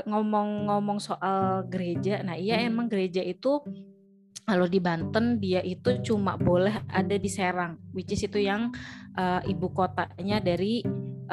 ngomong-ngomong 0.02 0.98
soal 0.98 1.62
gereja, 1.70 2.26
nah 2.26 2.34
iya 2.34 2.58
emang 2.58 2.90
gereja 2.90 3.22
itu 3.22 3.62
kalau 4.42 4.66
di 4.66 4.82
Banten 4.82 5.38
dia 5.38 5.62
itu 5.62 6.02
cuma 6.02 6.34
boleh 6.34 6.82
ada 6.90 7.14
di 7.14 7.30
Serang, 7.30 7.78
which 7.94 8.10
is 8.10 8.26
itu 8.26 8.42
yang 8.42 8.74
uh, 9.14 9.40
ibu 9.46 9.70
kotanya 9.70 10.42
dari 10.42 10.82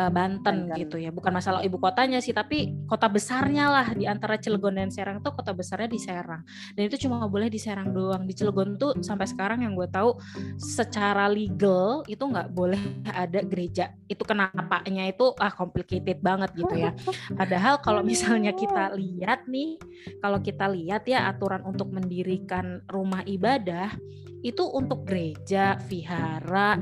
uh, 0.01 0.10
Banten 0.10 0.31
Banten 0.41 0.74
gitu 0.79 0.98
ya. 0.98 1.13
Bukan 1.13 1.29
masalah 1.29 1.62
ibu 1.62 1.77
kotanya 1.77 2.17
sih, 2.17 2.34
tapi 2.34 2.74
kota 2.89 3.05
besarnya 3.05 3.70
lah 3.70 3.88
di 3.93 4.10
antara 4.10 4.41
Cilegon 4.41 4.74
dan 4.81 4.89
Serang 4.89 5.22
tuh 5.22 5.36
kota 5.38 5.53
besarnya 5.53 5.89
di 5.91 6.01
Serang. 6.01 6.41
Dan 6.74 6.89
itu 6.89 6.98
cuma 7.05 7.22
boleh 7.29 7.51
di 7.51 7.62
Serang 7.62 7.93
doang. 7.93 8.25
Di 8.25 8.34
Cilegon 8.34 8.79
tuh 8.81 8.98
sampai 9.05 9.29
sekarang 9.29 9.62
yang 9.62 9.77
gue 9.77 9.86
tahu 9.86 10.17
secara 10.58 11.29
legal 11.29 12.01
itu 12.10 12.22
nggak 12.22 12.50
boleh 12.51 12.81
ada 13.05 13.46
gereja. 13.46 13.93
Itu 14.10 14.25
kenapanya 14.25 15.05
itu 15.05 15.36
ah 15.38 15.53
complicated 15.53 16.20
banget 16.24 16.50
gitu 16.58 16.74
ya. 16.74 16.91
Padahal 17.38 17.77
kalau 17.84 18.01
misalnya 18.01 18.55
kita 18.55 18.93
lihat 19.01 19.46
nih, 19.46 19.77
kalau 20.24 20.41
kita 20.41 20.65
lihat 20.72 21.05
ya 21.05 21.29
aturan 21.29 21.62
untuk 21.67 21.93
mendirikan 21.93 22.81
rumah 22.89 23.22
ibadah 23.27 23.93
itu 24.41 24.65
untuk 24.65 25.05
gereja, 25.05 25.77
vihara, 25.86 26.81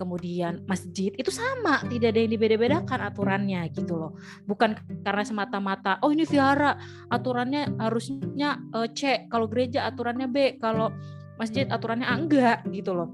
kemudian 0.00 0.64
masjid 0.64 1.12
itu 1.12 1.28
sama 1.28 1.84
tidak 1.92 2.16
ada 2.16 2.20
yang 2.24 2.32
dibeda-bedakan 2.32 3.00
aturannya 3.12 3.68
gitu 3.76 4.00
loh. 4.00 4.16
Bukan 4.48 4.80
karena 5.04 5.22
semata-mata 5.28 6.00
oh 6.00 6.08
ini 6.08 6.24
vihara 6.24 6.80
aturannya 7.12 7.76
harusnya 7.76 8.56
uh, 8.72 8.88
C 8.88 9.28
kalau 9.28 9.44
gereja 9.44 9.84
aturannya 9.84 10.24
B 10.32 10.56
kalau 10.56 10.88
masjid 11.36 11.68
aturannya 11.68 12.08
A 12.08 12.16
enggak 12.16 12.64
gitu 12.72 12.96
loh. 12.96 13.12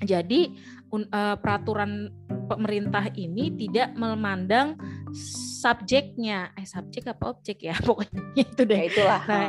Jadi 0.00 0.54
uh, 0.94 1.36
peraturan 1.36 2.08
pemerintah 2.46 3.10
ini 3.18 3.52
tidak 3.54 3.94
memandang 3.98 4.78
subjeknya. 5.60 6.56
Eh 6.56 6.64
subjek 6.64 7.10
apa 7.12 7.30
objek 7.30 7.68
ya? 7.68 7.76
Pokoknya 7.86 8.20
itu 8.34 8.62
deh. 8.64 8.78
Ya 8.78 8.84
itulah. 8.88 9.20
Nah, 9.28 9.48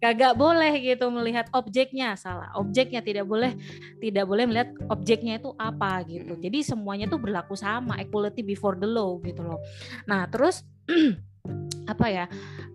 kagak 0.00 0.34
boleh 0.34 0.72
gitu 0.80 1.06
melihat 1.12 1.46
objeknya. 1.52 2.16
Salah. 2.16 2.50
Objeknya 2.56 3.04
tidak 3.04 3.28
boleh 3.28 3.52
tidak 4.00 4.24
boleh 4.24 4.44
melihat 4.48 4.72
objeknya 4.88 5.36
itu 5.36 5.52
apa 5.60 6.00
gitu. 6.08 6.36
Jadi 6.40 6.58
semuanya 6.64 7.06
tuh 7.06 7.20
berlaku 7.20 7.54
sama 7.54 8.00
equality 8.00 8.40
before 8.40 8.74
the 8.80 8.88
law 8.88 9.20
gitu 9.20 9.44
loh. 9.44 9.60
Nah 10.08 10.24
terus 10.26 10.64
apa 11.92 12.06
ya? 12.08 12.24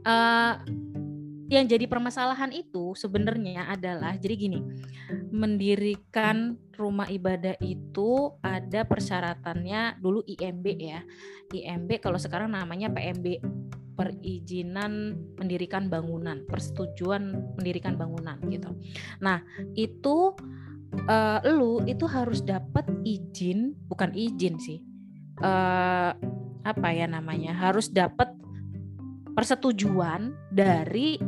Uh, 0.05 0.61
yang 1.45 1.69
jadi 1.69 1.85
permasalahan 1.85 2.49
itu 2.49 2.97
sebenarnya 2.97 3.69
adalah 3.69 4.17
jadi 4.17 4.33
gini 4.33 4.59
mendirikan 5.29 6.57
rumah 6.73 7.05
ibadah 7.05 7.53
itu 7.61 8.33
ada 8.41 8.83
persyaratannya 8.83 10.01
dulu 10.01 10.25
IMB 10.25 10.65
ya. 10.79 10.99
IMB 11.53 12.01
kalau 12.01 12.17
sekarang 12.17 12.51
namanya 12.51 12.89
PMB 12.89 13.45
perizinan 13.95 15.15
mendirikan 15.39 15.87
bangunan 15.87 16.43
persetujuan 16.49 17.55
mendirikan 17.55 17.95
bangunan 17.95 18.41
gitu. 18.49 18.75
Nah 19.23 19.39
itu 19.77 20.35
uh, 21.07 21.39
lu 21.45 21.83
itu 21.85 22.03
harus 22.09 22.41
dapat 22.43 22.87
izin 23.05 23.77
bukan 23.87 24.11
izin 24.11 24.57
sih 24.59 24.79
uh, 25.43 26.11
apa 26.65 26.87
ya 26.91 27.05
namanya 27.05 27.53
harus 27.53 27.93
dapat 27.93 28.33
persetujuan 29.35 30.31
dari 30.49 31.19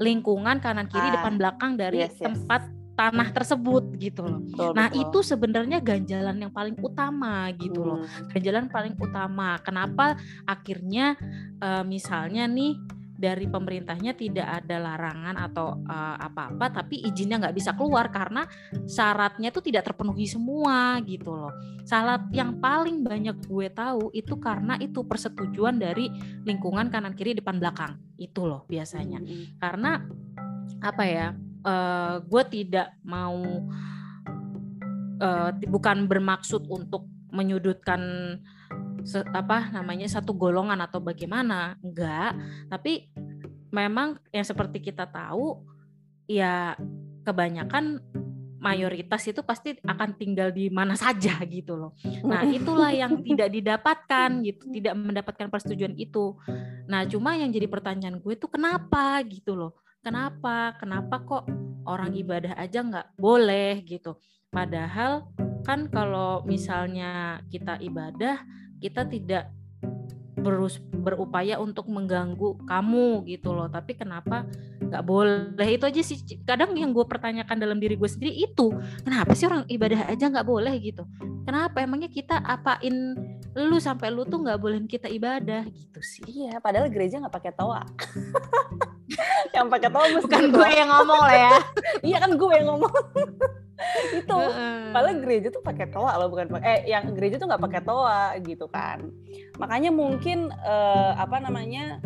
lingkungan 0.00 0.58
kanan 0.64 0.88
kiri 0.88 1.12
ah, 1.12 1.20
depan 1.20 1.36
belakang 1.36 1.76
dari 1.76 2.02
yes, 2.02 2.16
yes. 2.16 2.24
tempat 2.24 2.72
tanah 3.00 3.28
tersebut 3.32 3.96
gitu 3.96 4.28
loh. 4.28 4.40
Betul, 4.44 4.72
nah, 4.76 4.92
betul. 4.92 5.00
itu 5.08 5.18
sebenarnya 5.24 5.78
ganjalan 5.80 6.36
yang 6.36 6.52
paling 6.52 6.76
utama 6.84 7.48
gitu 7.56 7.80
hmm. 7.80 7.88
loh. 7.88 7.98
Ganjalan 8.28 8.68
paling 8.68 8.94
utama. 9.00 9.56
Kenapa 9.64 10.20
akhirnya 10.44 11.16
uh, 11.64 11.80
misalnya 11.80 12.44
nih 12.44 12.76
dari 13.20 13.44
pemerintahnya 13.44 14.16
tidak 14.16 14.64
ada 14.64 14.80
larangan 14.80 15.36
atau 15.36 15.76
uh, 15.84 16.16
apa-apa 16.16 16.80
tapi 16.80 17.04
izinnya 17.04 17.36
nggak 17.36 17.52
bisa 17.52 17.76
keluar 17.76 18.08
karena 18.08 18.48
syaratnya 18.88 19.52
itu 19.52 19.60
tidak 19.60 19.92
terpenuhi 19.92 20.24
semua 20.24 20.96
gitu 21.04 21.36
loh. 21.36 21.52
Syarat 21.84 22.32
yang 22.32 22.56
paling 22.56 23.04
banyak 23.04 23.36
gue 23.44 23.68
tahu 23.68 24.08
itu 24.16 24.40
karena 24.40 24.80
itu 24.80 25.04
persetujuan 25.04 25.76
dari 25.76 26.08
lingkungan 26.48 26.88
kanan 26.88 27.12
kiri 27.12 27.36
depan 27.36 27.60
belakang. 27.60 28.00
Itu 28.16 28.48
loh 28.48 28.64
biasanya. 28.64 29.20
Karena 29.60 30.00
apa 30.80 31.04
ya 31.04 31.36
uh, 31.68 32.24
gue 32.24 32.42
tidak 32.48 32.96
mau 33.04 33.36
uh, 35.20 35.50
bukan 35.68 36.08
bermaksud 36.08 36.64
untuk 36.72 37.04
menyudutkan 37.30 38.00
apa 39.34 39.72
namanya 39.72 40.06
satu 40.06 40.36
golongan 40.36 40.78
atau 40.80 41.00
bagaimana 41.02 41.76
enggak 41.80 42.36
tapi 42.68 43.10
memang 43.70 44.18
yang 44.34 44.44
seperti 44.44 44.82
kita 44.82 45.06
tahu 45.06 45.62
ya 46.26 46.74
kebanyakan 47.22 48.02
mayoritas 48.60 49.24
itu 49.24 49.40
pasti 49.40 49.80
akan 49.80 50.20
tinggal 50.20 50.52
di 50.52 50.68
mana 50.68 50.92
saja 50.92 51.40
gitu 51.48 51.80
loh. 51.80 51.96
Nah, 52.28 52.44
itulah 52.44 52.92
yang 52.92 53.24
tidak 53.24 53.48
didapatkan 53.56 54.28
gitu, 54.44 54.68
tidak 54.68 54.94
mendapatkan 55.00 55.48
persetujuan 55.48 55.96
itu. 55.96 56.36
Nah, 56.84 57.08
cuma 57.08 57.40
yang 57.40 57.48
jadi 57.48 57.64
pertanyaan 57.66 58.20
gue 58.20 58.36
itu 58.36 58.46
kenapa 58.52 59.16
gitu 59.24 59.56
loh. 59.56 59.80
Kenapa? 60.04 60.76
Kenapa 60.76 61.24
kok 61.24 61.44
orang 61.88 62.12
ibadah 62.12 62.52
aja 62.60 62.84
nggak 62.84 63.16
boleh 63.16 63.80
gitu. 63.88 64.20
Padahal 64.52 65.24
kan 65.64 65.88
kalau 65.88 66.44
misalnya 66.44 67.40
kita 67.48 67.80
ibadah 67.80 68.44
kita 68.80 69.04
tidak 69.06 69.52
berus 70.40 70.80
berupaya 70.80 71.60
untuk 71.60 71.86
mengganggu 71.86 72.64
kamu 72.64 73.28
gitu 73.28 73.52
loh. 73.52 73.68
Tapi 73.68 73.94
kenapa 73.94 74.48
nggak 74.80 75.04
boleh? 75.04 75.68
Itu 75.68 75.84
aja 75.86 76.00
sih 76.00 76.18
kadang 76.48 76.72
yang 76.74 76.96
gue 76.96 77.04
pertanyakan 77.04 77.60
dalam 77.60 77.76
diri 77.76 77.94
gue 77.94 78.08
sendiri 78.08 78.32
itu 78.32 78.72
kenapa 79.04 79.36
sih 79.36 79.46
orang 79.46 79.68
ibadah 79.68 80.08
aja 80.08 80.32
nggak 80.32 80.48
boleh 80.48 80.74
gitu? 80.80 81.04
Kenapa? 81.44 81.84
Emangnya 81.84 82.08
kita 82.08 82.40
apain 82.40 83.14
lu 83.52 83.76
sampai 83.82 84.08
lu 84.08 84.24
tuh 84.24 84.40
nggak 84.40 84.58
bolehin 84.58 84.88
kita 84.88 85.06
ibadah 85.12 85.68
gitu 85.68 86.00
sih? 86.00 86.24
Iya 86.26 86.58
padahal 86.58 86.88
gereja 86.88 87.20
nggak 87.20 87.36
pakai 87.36 87.52
toa. 87.54 87.84
Yang 89.54 89.66
pakai 89.68 89.90
toa 89.90 90.06
bukan 90.22 90.42
gue 90.54 90.68
yang 90.70 90.88
ngomong 90.88 91.20
lah 91.20 91.36
ya. 91.36 91.56
Iya 92.14 92.16
kan 92.22 92.32
gue 92.38 92.52
yang 92.54 92.68
ngomong 92.70 92.92
itu 94.30 94.46
padahal 94.94 95.16
gereja 95.18 95.48
tuh 95.50 95.62
pakai 95.62 95.86
toa 95.90 96.12
loh 96.14 96.28
bukan 96.30 96.46
eh 96.62 96.86
yang 96.86 97.10
gereja 97.12 97.42
tuh 97.42 97.50
nggak 97.50 97.62
pakai 97.66 97.82
toa 97.82 98.38
gitu 98.46 98.66
kan. 98.70 99.10
Makanya 99.58 99.90
mungkin 99.90 100.54
uh, 100.62 101.18
apa 101.18 101.42
namanya 101.42 101.98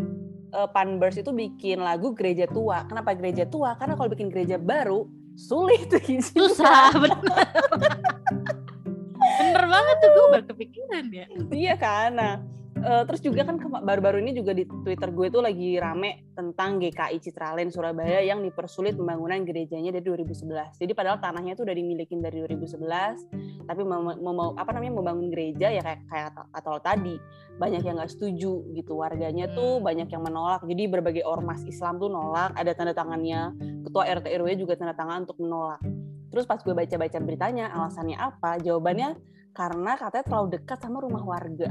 uh, 0.57 0.69
Panbers 0.71 1.21
itu 1.21 1.31
bikin 1.35 1.85
lagu 1.85 2.17
gereja 2.17 2.49
tua. 2.49 2.87
Kenapa 2.89 3.13
gereja 3.13 3.45
tua? 3.45 3.77
Karena 3.77 3.95
kalau 3.99 4.11
bikin 4.11 4.31
gereja 4.33 4.57
baru 4.57 5.07
sulit 5.35 5.91
tuh 5.91 6.01
susah 6.01 6.95
bener. 7.03 7.47
Bener 9.35 9.65
banget 9.67 9.97
tuh 9.99 10.11
gue 10.15 10.27
baru 10.31 10.45
kepikiran 10.55 11.05
ya. 11.11 11.27
Iya 11.51 11.75
kan? 11.79 12.11
Nah 12.15 12.35
uh, 12.85 13.03
terus 13.09 13.21
juga 13.25 13.43
kan 13.49 13.57
baru-baru 13.59 14.21
ini 14.21 14.37
juga 14.37 14.53
di 14.53 14.69
Twitter 14.69 15.09
gue 15.11 15.27
tuh 15.33 15.41
lagi 15.41 15.81
rame 15.81 16.29
tentang 16.37 16.77
GKI 16.79 17.17
Citraland 17.19 17.73
Surabaya 17.73 18.21
yang 18.21 18.45
dipersulit 18.45 18.95
pembangunan 18.95 19.41
gerejanya 19.43 19.97
dari 19.97 20.05
2011. 20.05 20.77
Jadi 20.77 20.93
padahal 20.93 21.19
tanahnya 21.19 21.57
tuh 21.57 21.65
udah 21.65 21.75
dimiliki 21.75 22.15
dari 22.21 22.45
2011, 22.45 23.67
tapi 23.67 23.83
mau, 23.83 24.13
mau 24.21 24.53
apa 24.55 24.71
namanya 24.77 25.01
membangun 25.01 25.33
gereja 25.33 25.73
ya 25.73 25.81
kayak 25.81 26.01
kayak 26.07 26.29
atau 26.53 26.77
tadi 26.79 27.17
banyak 27.57 27.87
yang 27.87 27.97
nggak 27.97 28.13
setuju 28.13 28.67
gitu 28.77 28.93
warganya 28.99 29.49
tuh 29.57 29.81
banyak 29.81 30.07
yang 30.13 30.23
menolak. 30.23 30.63
Jadi 30.69 30.83
berbagai 30.87 31.25
ormas 31.25 31.65
Islam 31.65 31.97
tuh 31.97 32.13
nolak, 32.13 32.53
ada 32.55 32.71
tanda 32.77 32.93
tangannya 32.93 33.57
ketua 33.89 34.05
RT 34.21 34.27
RW 34.29 34.49
juga 34.61 34.77
tanda 34.77 34.93
tangan 34.93 35.25
untuk 35.25 35.41
menolak. 35.41 35.81
Terus 36.35 36.51
pas 36.51 36.59
gue 36.59 36.75
baca-baca 36.75 37.19
beritanya, 37.23 37.71
alasannya 37.71 38.19
apa? 38.19 38.59
Jawabannya 38.59 39.35
karena 39.55 39.95
katanya 39.95 40.25
terlalu 40.27 40.49
dekat 40.59 40.79
sama 40.83 40.99
rumah 40.99 41.23
warga 41.23 41.71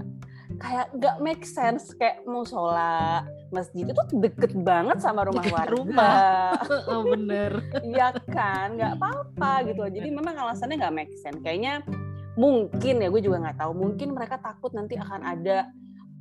kayak 0.60 0.88
gak 0.98 1.17
make 1.22 1.43
sense. 1.45 1.93
Kayak 1.95 2.25
musola 2.25 3.24
masjid 3.53 3.86
itu 3.86 4.01
deket 4.17 4.53
banget 4.57 4.98
sama 5.00 5.25
rumah 5.25 5.45
deket 5.45 5.57
warga. 5.57 5.74
rumah. 5.74 6.51
oh 6.91 7.01
bener. 7.05 7.51
Iya 7.86 8.17
kan? 8.27 8.77
Nggak 8.77 8.93
apa-apa 9.00 9.51
gitu 9.69 9.81
jadi 9.89 10.10
memang 10.10 10.36
alasannya 10.38 10.81
nggak 10.81 10.95
make 10.95 11.13
sense. 11.22 11.39
Kayaknya 11.41 11.86
mungkin 12.33 13.01
ya 13.01 13.07
gue 13.13 13.22
juga 13.22 13.38
nggak 13.43 13.57
tahu. 13.62 13.72
Mungkin 13.77 14.07
mereka 14.17 14.41
takut 14.41 14.74
nanti 14.74 14.98
akan 14.98 15.22
ada 15.22 15.69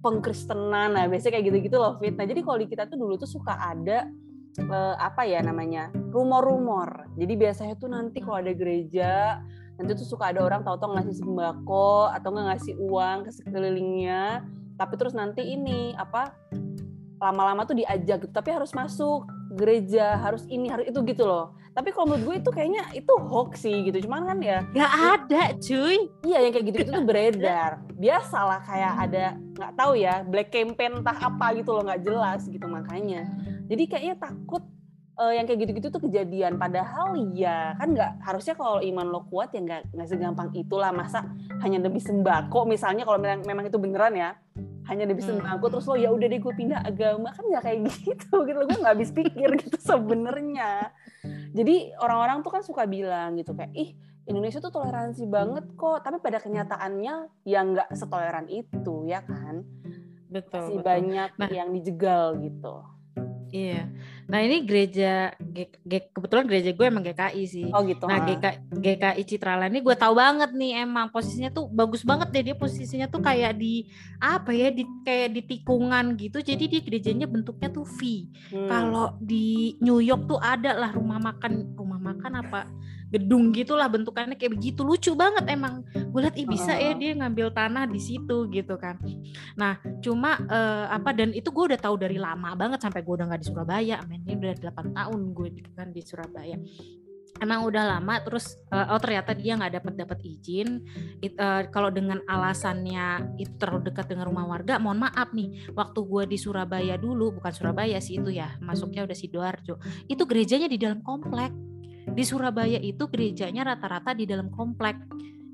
pengkristenan. 0.04 0.98
Nah 0.98 1.04
biasanya 1.08 1.38
kayak 1.40 1.46
gitu-gitu 1.48 1.76
loh 1.80 1.96
Fit. 1.98 2.14
Nah 2.14 2.26
jadi 2.28 2.40
kalau 2.44 2.58
di 2.60 2.68
kita 2.68 2.84
tuh 2.90 2.98
dulu 3.00 3.14
tuh 3.16 3.30
suka 3.30 3.56
ada 3.56 4.10
eh, 4.58 4.94
apa 5.00 5.22
ya 5.24 5.40
namanya 5.40 5.88
rumor-rumor. 6.12 7.16
Jadi 7.16 7.32
biasanya 7.38 7.74
tuh 7.80 7.88
nanti 7.88 8.20
kalau 8.20 8.42
ada 8.42 8.52
gereja 8.52 9.40
nanti 9.82 9.98
tuh 9.98 10.14
suka 10.14 10.30
ada 10.30 10.46
orang 10.46 10.62
tahu-tahu 10.62 10.94
ngasih 10.94 11.18
sembako 11.18 12.14
atau 12.14 12.30
nggak 12.30 12.46
ngasih 12.54 12.74
uang 12.78 13.16
ke 13.26 13.30
sekelilingnya. 13.34 14.46
Tapi 14.78 14.94
terus 14.94 15.10
nanti 15.10 15.42
ini 15.42 15.90
apa 15.98 16.30
lama-lama 17.18 17.66
tuh 17.66 17.82
diajak 17.82 18.22
gitu. 18.22 18.30
Tapi 18.30 18.54
harus 18.54 18.70
masuk 18.70 19.26
gereja 19.58 20.16
harus 20.22 20.46
ini 20.46 20.70
harus 20.70 20.86
itu 20.86 21.02
gitu 21.02 21.26
loh. 21.26 21.58
Tapi 21.72 21.88
kalau 21.90 22.14
menurut 22.14 22.24
gue 22.24 22.36
itu 22.44 22.50
kayaknya 22.52 22.84
itu 22.94 23.10
hoax 23.10 23.66
sih 23.66 23.90
gitu. 23.90 24.06
Cuman 24.06 24.30
kan 24.30 24.38
ya 24.38 24.62
nggak 24.70 24.92
ada 25.18 25.42
cuy. 25.58 25.98
Iya 26.22 26.38
yang 26.46 26.52
kayak 26.54 26.66
gitu 26.70 26.76
gitu 26.86 26.90
tuh 26.94 27.04
beredar. 27.04 27.82
Biasa 27.98 28.38
lah 28.38 28.60
kayak 28.62 28.92
ada 29.10 29.24
nggak 29.58 29.72
tahu 29.74 29.92
ya 29.98 30.14
black 30.22 30.54
campaign 30.54 31.02
entah 31.02 31.18
apa 31.18 31.58
gitu 31.58 31.74
loh 31.74 31.82
nggak 31.82 32.06
jelas 32.06 32.46
gitu 32.46 32.66
makanya. 32.70 33.26
Jadi 33.66 33.82
kayaknya 33.90 34.14
takut 34.20 34.62
uh, 35.18 35.32
yang 35.32 35.44
kayak 35.44 35.66
gitu-gitu 35.66 35.88
tuh 35.92 36.02
kejadian. 36.08 36.56
Padahal 36.56 37.16
ya 37.36 37.76
kan 37.76 37.92
nggak 37.92 38.22
harusnya 38.24 38.54
kalau 38.56 38.80
iman 38.80 39.06
lo 39.08 39.20
kuat 39.28 39.52
ya 39.52 39.60
nggak 39.60 39.92
nggak 39.92 40.08
segampang 40.08 40.48
itulah. 40.56 40.90
Masa 40.94 41.26
hanya 41.60 41.82
demi 41.82 42.00
sembako 42.00 42.64
misalnya 42.68 43.04
kalau 43.04 43.20
memang, 43.20 43.44
memang 43.44 43.64
itu 43.68 43.78
beneran 43.80 44.14
ya 44.16 44.30
hanya 44.90 45.06
demi 45.06 45.22
hmm. 45.22 45.38
sembako 45.38 45.64
terus 45.78 45.86
lo 45.86 45.94
ya 45.94 46.10
udah 46.10 46.26
deh 46.26 46.40
gue 46.42 46.54
pindah 46.58 46.82
agama 46.82 47.30
kan 47.30 47.44
nggak 47.46 47.62
kayak 47.64 47.78
gitu 48.06 48.32
gitu. 48.46 48.60
Gue 48.64 48.78
nggak 48.78 48.94
habis 48.96 49.10
pikir 49.12 49.48
gitu 49.60 49.76
sebenarnya. 49.78 50.92
Jadi 51.52 51.94
orang-orang 52.00 52.40
tuh 52.40 52.52
kan 52.52 52.62
suka 52.64 52.88
bilang 52.88 53.36
gitu 53.38 53.52
kayak 53.52 53.72
ih 53.76 53.92
Indonesia 54.22 54.62
tuh 54.62 54.72
toleransi 54.72 55.28
banget 55.28 55.64
kok. 55.76 56.02
Tapi 56.02 56.18
pada 56.18 56.38
kenyataannya 56.40 57.44
ya 57.46 57.60
nggak 57.62 57.88
setoleran 57.94 58.48
itu 58.48 59.06
ya 59.06 59.20
kan? 59.22 59.66
Betul, 60.32 60.64
masih 60.64 60.76
betul. 60.80 60.88
banyak 60.88 61.30
nah, 61.36 61.50
yang 61.52 61.68
dijegal 61.76 62.40
gitu. 62.40 62.74
Iya. 63.52 63.84
Nah 64.32 64.40
ini 64.40 64.64
gereja 64.64 65.36
G, 65.36 65.68
G, 65.84 66.08
kebetulan 66.08 66.48
gereja 66.48 66.72
gue 66.72 66.86
emang 66.88 67.04
GKI 67.04 67.42
sih. 67.44 67.68
Oh 67.68 67.84
gitu. 67.84 68.08
Nah 68.08 68.24
GK, 68.24 68.72
GKI 68.72 69.22
Citraland 69.28 69.76
ini 69.76 69.84
gue 69.84 69.92
tahu 69.92 70.16
banget 70.16 70.56
nih 70.56 70.88
emang 70.88 71.12
posisinya 71.12 71.52
tuh 71.52 71.68
bagus 71.68 72.00
banget 72.00 72.32
deh 72.32 72.42
dia 72.48 72.56
posisinya 72.56 73.12
tuh 73.12 73.20
kayak 73.20 73.60
di 73.60 73.84
apa 74.24 74.56
ya 74.56 74.72
di 74.72 74.88
kayak 75.04 75.36
di 75.36 75.42
tikungan 75.44 76.16
gitu. 76.16 76.40
Jadi 76.40 76.64
dia 76.64 76.80
gerejanya 76.80 77.28
bentuknya 77.28 77.68
tuh 77.68 77.84
V. 77.84 78.24
Hmm. 78.56 78.72
Kalau 78.72 79.06
di 79.20 79.76
New 79.84 80.00
York 80.00 80.24
tuh 80.24 80.40
ada 80.40 80.80
lah 80.80 80.96
rumah 80.96 81.20
makan 81.20 81.76
rumah 81.76 82.00
makan 82.00 82.32
apa 82.40 82.60
gedung 83.12 83.52
gitulah 83.52 83.92
bentukannya 83.92 84.40
kayak 84.40 84.56
begitu 84.56 84.80
lucu 84.80 85.12
banget 85.12 85.44
emang 85.52 85.84
gue 85.92 86.20
liat 86.24 86.32
ih 86.32 86.48
bisa 86.48 86.72
ya 86.72 86.96
dia 86.96 87.12
ngambil 87.12 87.52
tanah 87.52 87.84
di 87.84 88.00
situ 88.00 88.48
gitu 88.48 88.80
kan 88.80 88.96
nah 89.52 89.76
cuma 90.00 90.40
uh, 90.48 90.88
apa 90.88 91.12
dan 91.12 91.36
itu 91.36 91.52
gue 91.52 91.76
udah 91.76 91.80
tahu 91.80 92.00
dari 92.00 92.16
lama 92.16 92.56
banget 92.56 92.80
sampai 92.80 93.04
gue 93.04 93.12
udah 93.12 93.28
nggak 93.28 93.40
di 93.44 93.46
Surabaya 93.52 94.00
men 94.08 94.21
ini 94.26 94.38
udah 94.38 94.54
8 94.72 94.98
tahun 94.98 95.20
gue 95.34 95.48
kan 95.74 95.88
di 95.90 96.02
Surabaya 96.04 96.56
emang 97.40 97.64
udah 97.66 97.98
lama 97.98 98.20
terus 98.22 98.54
uh, 98.70 98.92
oh 98.94 99.00
ternyata 99.02 99.34
dia 99.34 99.56
nggak 99.58 99.82
dapat 99.82 99.94
dapat 99.98 100.18
izin 100.22 100.84
It, 101.24 101.34
uh, 101.40 101.66
kalau 101.72 101.90
dengan 101.90 102.20
alasannya 102.28 103.34
itu 103.40 103.50
terlalu 103.56 103.90
dekat 103.90 104.12
dengan 104.12 104.30
rumah 104.30 104.46
warga 104.46 104.78
mohon 104.78 105.02
maaf 105.02 105.32
nih 105.34 105.72
waktu 105.74 105.98
gue 106.06 106.24
di 106.28 106.38
Surabaya 106.38 106.94
dulu 107.00 107.40
bukan 107.40 107.50
Surabaya 107.50 107.98
sih 107.98 108.20
itu 108.20 108.30
ya 108.30 108.54
masuknya 108.62 109.02
udah 109.02 109.16
sidoarjo 109.16 109.80
itu 110.06 110.22
gerejanya 110.28 110.68
di 110.70 110.78
dalam 110.78 111.00
komplek 111.02 111.50
di 112.02 112.24
Surabaya 112.26 112.82
itu 112.82 113.06
gerejanya 113.06 113.74
rata-rata 113.74 114.12
di 114.12 114.26
dalam 114.26 114.50
komplek 114.50 114.98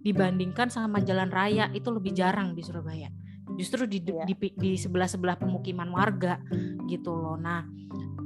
dibandingkan 0.00 0.72
sama 0.72 1.04
jalan 1.04 1.28
raya 1.28 1.68
itu 1.76 1.92
lebih 1.92 2.16
jarang 2.16 2.56
di 2.56 2.62
Surabaya. 2.64 3.12
Justru 3.58 3.88
di 3.88 4.00
iya. 4.00 4.24
di, 4.24 4.34
di 4.36 4.70
sebelah-sebelah 4.76 5.40
pemukiman 5.40 5.88
warga 5.92 6.40
gitu 6.88 7.12
loh. 7.12 7.36
Nah, 7.36 7.64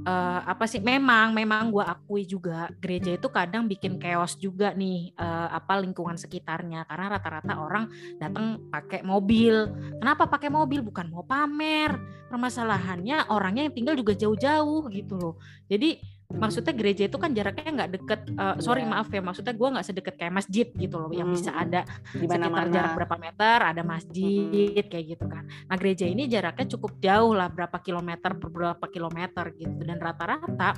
uh, 0.02 0.40
apa 0.46 0.64
sih 0.66 0.82
memang 0.82 1.34
memang 1.34 1.70
gue 1.70 1.84
akui 1.84 2.22
juga 2.26 2.70
gereja 2.78 3.14
itu 3.14 3.28
kadang 3.30 3.66
bikin 3.66 3.98
chaos 3.98 4.34
juga 4.38 4.74
nih 4.74 5.14
uh, 5.16 5.48
apa 5.54 5.78
lingkungan 5.80 6.18
sekitarnya. 6.18 6.84
Karena 6.86 7.18
rata-rata 7.18 7.54
orang 7.58 7.84
datang 8.18 8.70
pakai 8.70 9.02
mobil. 9.06 9.70
Kenapa 9.98 10.26
pakai 10.28 10.50
mobil? 10.50 10.82
Bukan 10.82 11.10
mau 11.10 11.24
pamer. 11.26 11.94
Permasalahannya 12.30 13.28
orangnya 13.28 13.68
yang 13.68 13.74
tinggal 13.76 13.94
juga 13.98 14.16
jauh-jauh 14.16 14.88
gitu 14.88 15.14
loh. 15.20 15.34
Jadi 15.68 16.00
maksudnya 16.32 16.72
gereja 16.72 17.04
itu 17.06 17.18
kan 17.20 17.30
jaraknya 17.36 17.70
nggak 17.82 17.90
deket 18.00 18.20
uh, 18.36 18.56
sorry 18.58 18.84
yeah. 18.84 18.90
maaf 18.92 19.08
ya 19.12 19.20
maksudnya 19.20 19.54
gue 19.54 19.68
nggak 19.68 19.86
sedekat 19.86 20.14
kayak 20.16 20.34
masjid 20.34 20.66
gitu 20.72 20.96
loh 20.96 21.10
hmm. 21.12 21.18
yang 21.18 21.28
bisa 21.30 21.50
ada 21.52 21.84
Di 22.12 22.26
mana 22.26 22.48
sekitar 22.48 22.66
jarak 22.72 22.92
berapa 22.96 23.16
meter 23.20 23.58
ada 23.60 23.82
masjid 23.84 24.82
hmm. 24.82 24.90
kayak 24.90 25.04
gitu 25.16 25.24
kan 25.28 25.44
nah 25.68 25.76
gereja 25.76 26.04
ini 26.08 26.26
jaraknya 26.26 26.66
cukup 26.72 26.92
jauh 26.98 27.32
lah 27.36 27.48
berapa 27.52 27.76
kilometer 27.80 28.30
per 28.36 28.48
berapa 28.48 28.86
kilometer 28.88 29.44
gitu 29.56 29.80
dan 29.84 29.98
rata-rata 30.00 30.76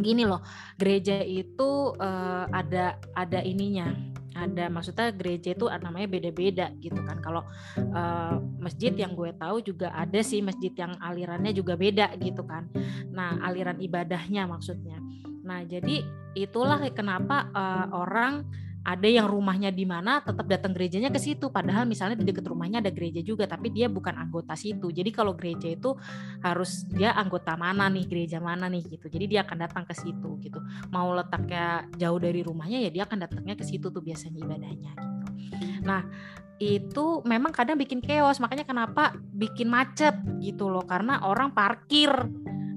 gini 0.00 0.24
loh 0.24 0.40
gereja 0.80 1.20
itu 1.20 1.92
uh, 2.00 2.46
ada 2.48 2.96
ada 3.12 3.40
ininya 3.44 3.92
ada 4.34 4.70
maksudnya 4.70 5.10
gereja 5.10 5.52
itu 5.54 5.66
namanya 5.66 6.08
beda-beda 6.08 6.66
gitu 6.78 7.00
kan. 7.02 7.18
Kalau 7.18 7.42
uh, 7.94 8.36
masjid 8.62 8.94
yang 8.94 9.14
gue 9.18 9.34
tahu 9.36 9.62
juga 9.64 9.90
ada 9.94 10.20
sih 10.22 10.40
masjid 10.40 10.70
yang 10.74 10.94
alirannya 11.02 11.50
juga 11.54 11.74
beda 11.74 12.14
gitu 12.20 12.46
kan. 12.46 12.70
Nah 13.10 13.42
aliran 13.44 13.78
ibadahnya 13.82 14.46
maksudnya. 14.46 14.98
Nah 15.42 15.66
jadi 15.66 16.06
itulah 16.38 16.78
kenapa 16.94 17.50
uh, 17.50 17.86
orang 17.96 18.46
ada 18.80 19.08
yang 19.08 19.28
rumahnya 19.28 19.68
di 19.68 19.84
mana 19.84 20.24
tetap 20.24 20.48
datang 20.48 20.72
gerejanya 20.72 21.12
ke 21.12 21.20
situ. 21.20 21.52
Padahal 21.52 21.84
misalnya 21.84 22.16
di 22.16 22.24
dekat 22.24 22.48
rumahnya 22.48 22.80
ada 22.80 22.92
gereja 22.92 23.20
juga 23.20 23.44
tapi 23.44 23.68
dia 23.68 23.92
bukan 23.92 24.16
anggota 24.16 24.56
situ. 24.56 24.88
Jadi 24.88 25.10
kalau 25.12 25.36
gereja 25.36 25.68
itu 25.68 25.96
harus 26.40 26.88
dia 26.88 27.12
anggota 27.12 27.54
mana 27.60 27.92
nih 27.92 28.04
gereja 28.08 28.40
mana 28.40 28.72
nih 28.72 28.84
gitu. 28.88 29.12
Jadi 29.12 29.36
dia 29.36 29.44
akan 29.44 29.56
datang 29.60 29.84
ke 29.84 29.94
situ 29.94 30.40
gitu. 30.40 30.58
Mau 30.88 31.12
letaknya 31.12 31.84
jauh 31.96 32.18
dari 32.18 32.40
rumahnya 32.40 32.80
ya 32.80 32.90
dia 32.90 33.04
akan 33.04 33.18
datangnya 33.28 33.54
ke 33.56 33.64
situ 33.64 33.92
tuh 33.92 34.00
biasanya 34.00 34.40
ibadahnya 34.40 34.92
gitu 34.96 35.19
nah 35.82 36.04
itu 36.60 37.24
memang 37.24 37.56
kadang 37.56 37.80
bikin 37.80 38.04
chaos 38.04 38.36
makanya 38.36 38.68
kenapa 38.68 39.16
bikin 39.32 39.72
macet 39.72 40.12
gitu 40.44 40.68
loh 40.68 40.84
karena 40.84 41.24
orang 41.24 41.56
parkir. 41.56 42.12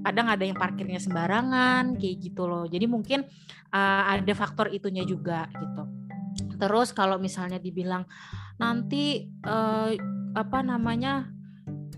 Kadang 0.04 0.28
ada 0.28 0.44
yang 0.44 0.56
parkirnya 0.56 1.00
sembarangan 1.00 1.96
kayak 1.96 2.16
gitu 2.28 2.44
loh. 2.44 2.68
Jadi 2.68 2.84
mungkin 2.84 3.24
uh, 3.72 4.02
ada 4.08 4.32
faktor 4.36 4.68
itunya 4.72 5.04
juga 5.04 5.48
gitu. 5.52 5.84
Terus 6.60 6.92
kalau 6.96 7.16
misalnya 7.20 7.60
dibilang 7.60 8.04
nanti 8.60 9.28
uh, 9.44 9.92
apa 10.36 10.58
namanya 10.60 11.28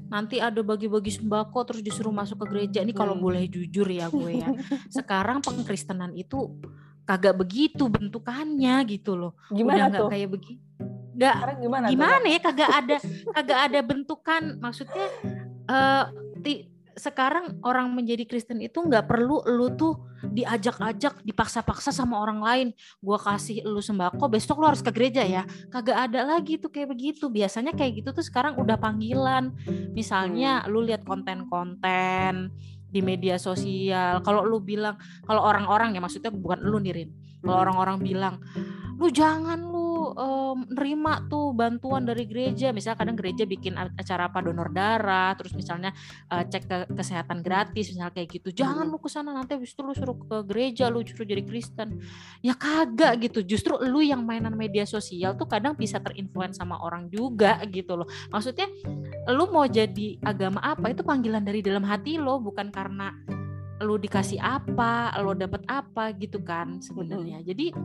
nanti 0.06 0.38
ada 0.38 0.62
bagi-bagi 0.62 1.18
sembako 1.18 1.58
terus 1.66 1.82
disuruh 1.82 2.14
masuk 2.14 2.46
ke 2.46 2.54
gereja 2.54 2.78
ini 2.82 2.94
kalau 2.94 3.18
hmm. 3.18 3.22
boleh 3.26 3.42
jujur 3.50 3.86
ya 3.86 4.06
gue 4.10 4.42
ya. 4.42 4.50
Sekarang 5.02 5.42
pengkristenan 5.42 6.14
itu 6.14 6.50
kagak 7.06 7.38
begitu 7.38 7.86
bentukannya 7.86 8.82
gitu 8.90 9.14
loh. 9.14 9.32
Gimana 9.54 9.88
udah 9.88 10.00
tuh? 10.04 10.10
kayak 10.10 10.30
begitu 10.34 10.62
nggak 11.16 11.64
gimana 11.64 11.84
gimana 11.88 12.20
tuh? 12.20 12.28
ya 12.28 12.38
kagak 12.44 12.70
ada 12.76 12.96
kagak 13.32 13.58
ada 13.72 13.80
bentukan. 13.80 14.42
Maksudnya 14.60 15.06
uh, 15.64 16.04
sekarang 16.96 17.60
orang 17.60 17.92
menjadi 17.92 18.24
Kristen 18.24 18.60
itu 18.64 18.80
nggak 18.80 19.04
perlu 19.04 19.44
lu 19.44 19.68
tuh 19.76 20.00
diajak-ajak 20.32 21.20
dipaksa-paksa 21.24 21.92
sama 21.92 22.20
orang 22.20 22.40
lain. 22.40 22.68
Gua 23.04 23.20
kasih 23.20 23.64
lu 23.68 23.84
sembako 23.84 24.32
besok 24.32 24.60
lu 24.60 24.66
harus 24.68 24.80
ke 24.80 24.92
gereja 24.92 25.20
ya. 25.24 25.44
Kagak 25.68 26.08
ada 26.08 26.24
lagi 26.24 26.56
tuh 26.56 26.72
kayak 26.72 26.96
begitu. 26.96 27.28
Biasanya 27.28 27.76
kayak 27.76 28.00
gitu 28.04 28.16
tuh 28.16 28.24
sekarang 28.24 28.56
udah 28.56 28.80
panggilan. 28.80 29.52
Misalnya 29.92 30.64
lu 30.68 30.84
lihat 30.84 31.04
konten-konten 31.04 32.52
di 32.96 33.04
media 33.04 33.36
sosial. 33.36 34.24
Kalau 34.24 34.40
lu 34.48 34.64
bilang 34.64 34.96
kalau 35.28 35.44
orang-orang 35.44 35.92
ya 35.92 36.00
maksudnya 36.00 36.32
bukan 36.32 36.64
lu 36.64 36.80
nirin 36.80 37.12
kalau 37.42 37.54
hmm. 37.56 37.64
orang-orang 37.64 37.98
bilang 38.00 38.34
lu 38.96 39.12
jangan 39.12 39.60
lu 39.60 40.08
um, 40.16 40.64
nerima 40.72 41.20
tuh 41.28 41.52
bantuan 41.52 42.08
dari 42.08 42.24
gereja. 42.24 42.72
Misalnya 42.72 42.96
kadang 42.96 43.16
gereja 43.16 43.44
bikin 43.44 43.76
acara 43.76 44.32
apa 44.32 44.40
donor 44.40 44.72
darah 44.72 45.36
terus 45.36 45.52
misalnya 45.52 45.92
uh, 46.32 46.40
cek 46.40 46.64
ke 46.64 46.76
kesehatan 46.96 47.44
gratis 47.44 47.92
misalnya 47.92 48.16
kayak 48.16 48.40
gitu. 48.40 48.48
Jangan 48.56 48.88
lu 48.88 48.96
ke 48.96 49.12
sana 49.12 49.36
nanti 49.36 49.52
habis 49.52 49.76
itu 49.76 49.84
lu 49.84 49.92
suruh 49.92 50.16
ke 50.16 50.38
gereja 50.48 50.88
lu 50.88 51.04
suruh 51.04 51.28
jadi 51.28 51.44
Kristen. 51.44 52.00
Ya 52.40 52.56
kagak 52.56 53.20
gitu. 53.20 53.44
Justru 53.44 53.76
lu 53.84 54.00
yang 54.00 54.24
mainan 54.24 54.56
media 54.56 54.88
sosial 54.88 55.36
tuh 55.36 55.44
kadang 55.44 55.76
bisa 55.76 56.00
terinfluence 56.00 56.56
sama 56.56 56.80
orang 56.80 57.12
juga 57.12 57.60
gitu 57.68 58.00
loh. 58.00 58.08
Maksudnya 58.32 58.68
lu 59.28 59.44
mau 59.52 59.68
jadi 59.68 60.16
agama 60.24 60.64
apa 60.64 60.88
itu 60.88 61.04
panggilan 61.04 61.44
dari 61.44 61.60
dalam 61.60 61.84
hati 61.84 62.16
lo 62.16 62.40
bukan 62.40 62.72
karena 62.72 63.12
lu 63.84 64.00
dikasih 64.00 64.40
apa, 64.40 65.12
lo 65.20 65.36
dapet 65.36 65.60
apa 65.68 66.12
gitu 66.16 66.40
kan 66.40 66.80
sebenarnya. 66.80 67.44
Jadi 67.44 67.76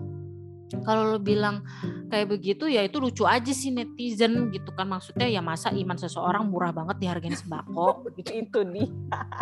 kalau 0.79 1.15
lo 1.15 1.19
bilang 1.19 1.67
kayak 2.07 2.31
begitu 2.31 2.71
ya 2.71 2.87
itu 2.87 3.03
lucu 3.03 3.27
aja 3.27 3.51
sih 3.51 3.75
netizen 3.75 4.49
gitu 4.55 4.71
kan. 4.71 4.87
Maksudnya 4.87 5.27
ya 5.27 5.43
masa 5.43 5.75
iman 5.75 5.99
seseorang 5.99 6.47
murah 6.47 6.71
banget 6.71 7.03
dihargain 7.03 7.35
sembako 7.35 8.05
gitu. 8.17 8.31
Itu 8.31 8.59
nih 8.63 8.87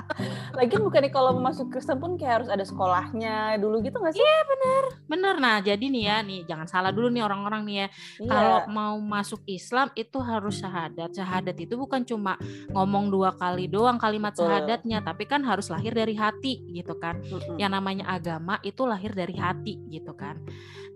lagi 0.58 0.76
bukan 0.82 1.06
kalau 1.14 1.38
mau 1.38 1.54
masuk 1.54 1.70
Kristen 1.70 2.02
pun 2.02 2.18
kayak 2.18 2.42
harus 2.42 2.50
ada 2.50 2.66
sekolahnya 2.66 3.58
dulu 3.62 3.86
gitu 3.86 4.02
nggak 4.02 4.14
sih? 4.18 4.22
Iya 4.22 4.40
bener. 4.50 4.84
Bener. 5.06 5.36
Nah 5.38 5.56
jadi 5.62 5.86
nih 5.86 6.04
ya 6.10 6.18
nih 6.26 6.40
jangan 6.50 6.68
salah 6.68 6.92
dulu 6.92 7.14
nih 7.14 7.24
orang-orang 7.24 7.62
nih 7.66 7.76
ya. 7.76 7.88
Yeah. 7.88 8.30
kalau 8.30 8.58
mau 8.72 8.96
masuk 8.98 9.42
Islam 9.46 9.94
itu 9.94 10.18
harus 10.22 10.62
syahadat. 10.62 11.14
Syahadat 11.14 11.58
itu 11.60 11.74
bukan 11.78 12.02
cuma 12.06 12.40
ngomong 12.74 13.12
dua 13.14 13.36
kali 13.38 13.70
doang 13.70 14.02
kalimat 14.02 14.34
syahadatnya 14.34 15.02
tapi 15.04 15.28
kan 15.30 15.44
harus 15.46 15.70
lahir 15.70 15.94
dari 15.94 16.16
hati 16.16 16.66
gitu 16.72 16.98
kan. 16.98 17.22
Yang 17.60 17.72
namanya 17.76 18.06
agama 18.10 18.58
itu 18.64 18.86
lahir 18.86 19.12
dari 19.14 19.36
hati 19.36 19.80
gitu 19.90 20.14
kan. 20.14 20.40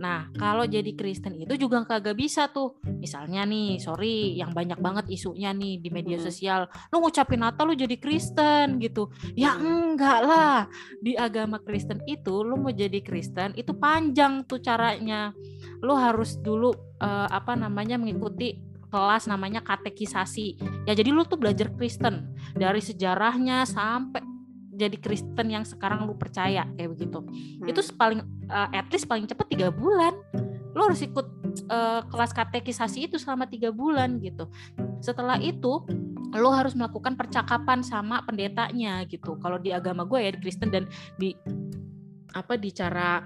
Nah, 0.02 0.23
kalau 0.36 0.64
jadi 0.64 0.92
Kristen 0.96 1.38
itu 1.38 1.56
juga 1.56 1.84
kagak 1.86 2.18
bisa 2.18 2.50
tuh. 2.50 2.80
Misalnya 2.84 3.44
nih, 3.44 3.78
sorry, 3.78 4.38
yang 4.40 4.56
banyak 4.56 4.80
banget 4.80 5.06
isunya 5.12 5.52
nih 5.52 5.80
di 5.80 5.90
media 5.92 6.18
sosial, 6.20 6.68
lu 6.90 7.04
ngucapin 7.04 7.44
Natal 7.44 7.70
lu 7.70 7.76
jadi 7.76 7.96
Kristen 8.00 8.80
gitu. 8.80 9.12
Ya 9.38 9.56
enggak 9.60 10.20
lah. 10.24 10.68
Di 11.04 11.14
agama 11.20 11.60
Kristen 11.62 12.02
itu 12.10 12.42
lu 12.42 12.58
mau 12.60 12.72
jadi 12.74 13.00
Kristen 13.04 13.54
itu 13.54 13.76
panjang 13.76 14.48
tuh 14.48 14.64
caranya. 14.64 15.36
Lu 15.84 15.94
harus 15.96 16.40
dulu 16.40 16.72
uh, 17.04 17.28
apa 17.30 17.54
namanya 17.60 18.00
mengikuti 18.00 18.60
kelas 18.94 19.26
namanya 19.26 19.66
katekisasi. 19.66 20.62
Ya 20.86 20.94
jadi 20.94 21.10
lu 21.10 21.26
tuh 21.26 21.42
belajar 21.42 21.74
Kristen 21.74 22.30
dari 22.54 22.78
sejarahnya 22.78 23.66
sampai 23.66 24.33
jadi 24.74 24.98
Kristen 24.98 25.48
yang 25.54 25.64
sekarang 25.64 26.10
lu 26.10 26.18
percaya 26.18 26.66
kayak 26.74 26.90
begitu. 26.98 27.22
Hmm. 27.22 27.70
itu 27.70 27.82
paling 27.94 28.26
uh, 28.50 28.70
at 28.74 28.90
least 28.90 29.06
paling 29.06 29.30
cepat 29.30 29.48
tiga 29.54 29.70
bulan. 29.70 30.18
Lu 30.74 30.90
harus 30.90 31.06
ikut 31.06 31.28
uh, 31.70 32.02
kelas 32.10 32.34
katekisasi 32.34 33.06
itu 33.06 33.22
selama 33.22 33.46
tiga 33.46 33.70
bulan 33.70 34.18
gitu. 34.18 34.50
Setelah 35.00 35.38
itu 35.38 35.86
lo 36.34 36.50
harus 36.50 36.74
melakukan 36.74 37.14
percakapan 37.14 37.86
sama 37.86 38.26
pendetanya 38.26 39.06
gitu. 39.06 39.38
Kalau 39.38 39.62
di 39.62 39.70
agama 39.70 40.02
gue 40.10 40.18
ya 40.18 40.32
di 40.34 40.40
Kristen 40.42 40.74
dan 40.74 40.90
di 41.22 41.38
apa 42.34 42.58
di 42.58 42.74
cara 42.74 43.22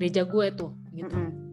gereja 0.00 0.24
gue 0.24 0.46
tuh 0.56 0.72
gitu. 0.96 1.12
Mm 1.12 1.28
-hmm 1.28 1.49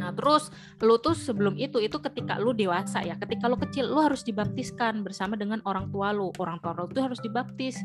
Nah, 0.00 0.16
terus 0.16 0.48
lu 0.80 0.96
tuh 0.96 1.12
sebelum 1.12 1.60
itu 1.60 1.76
itu 1.76 2.00
ketika 2.00 2.40
lu 2.40 2.56
dewasa 2.56 3.04
ya, 3.04 3.20
ketika 3.20 3.52
lu 3.52 3.60
kecil 3.60 3.92
lu 3.92 4.00
harus 4.00 4.24
dibaptiskan 4.24 5.04
bersama 5.04 5.36
dengan 5.36 5.60
orang 5.68 5.92
tua 5.92 6.16
lu. 6.16 6.32
Orang 6.40 6.56
tua 6.64 6.72
lu 6.72 6.88
itu 6.88 7.04
harus 7.04 7.20
dibaptis 7.20 7.76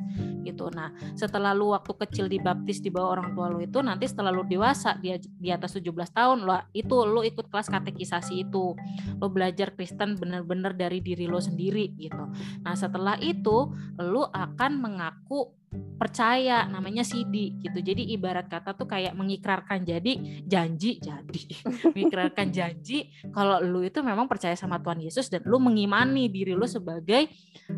gitu. 0.48 0.72
Nah, 0.72 0.96
setelah 1.20 1.52
lu 1.52 1.76
waktu 1.76 1.92
kecil 2.08 2.32
dibaptis 2.32 2.80
di 2.80 2.88
bawah 2.88 3.20
orang 3.20 3.36
tua 3.36 3.52
lu 3.52 3.60
itu 3.60 3.84
nanti 3.84 4.08
setelah 4.08 4.32
lu 4.32 4.48
dewasa 4.48 4.96
di, 5.04 5.12
di 5.20 5.52
atas 5.52 5.76
17 5.76 5.92
tahun 6.16 6.48
lu 6.48 6.56
itu 6.72 6.96
lu 7.04 7.22
ikut 7.28 7.52
kelas 7.52 7.68
katekisasi 7.68 8.48
itu. 8.48 8.72
Lu 9.20 9.28
belajar 9.28 9.76
Kristen 9.76 10.16
bener-bener 10.16 10.72
dari 10.72 11.04
diri 11.04 11.28
lu 11.28 11.44
sendiri 11.44 11.92
gitu. 12.00 12.32
Nah, 12.64 12.74
setelah 12.80 13.20
itu 13.20 13.68
lu 14.00 14.24
akan 14.24 14.72
mengaku 14.80 15.52
percaya 15.96 16.68
namanya 16.68 17.02
sidi 17.02 17.56
gitu. 17.64 17.80
Jadi 17.80 18.12
ibarat 18.14 18.48
kata 18.52 18.76
tuh 18.76 18.88
kayak 18.88 19.16
mengikrarkan 19.16 19.84
jadi 19.84 20.44
janji 20.44 21.00
jadi. 21.00 21.44
Mengikrarkan 21.96 22.52
janji 22.52 23.12
kalau 23.32 23.64
lu 23.64 23.82
itu 23.86 24.04
memang 24.04 24.28
percaya 24.28 24.54
sama 24.54 24.80
Tuhan 24.80 25.02
Yesus 25.04 25.32
dan 25.32 25.44
lu 25.48 25.58
mengimani 25.58 26.28
diri 26.28 26.52
lu 26.52 26.68
sebagai 26.68 27.32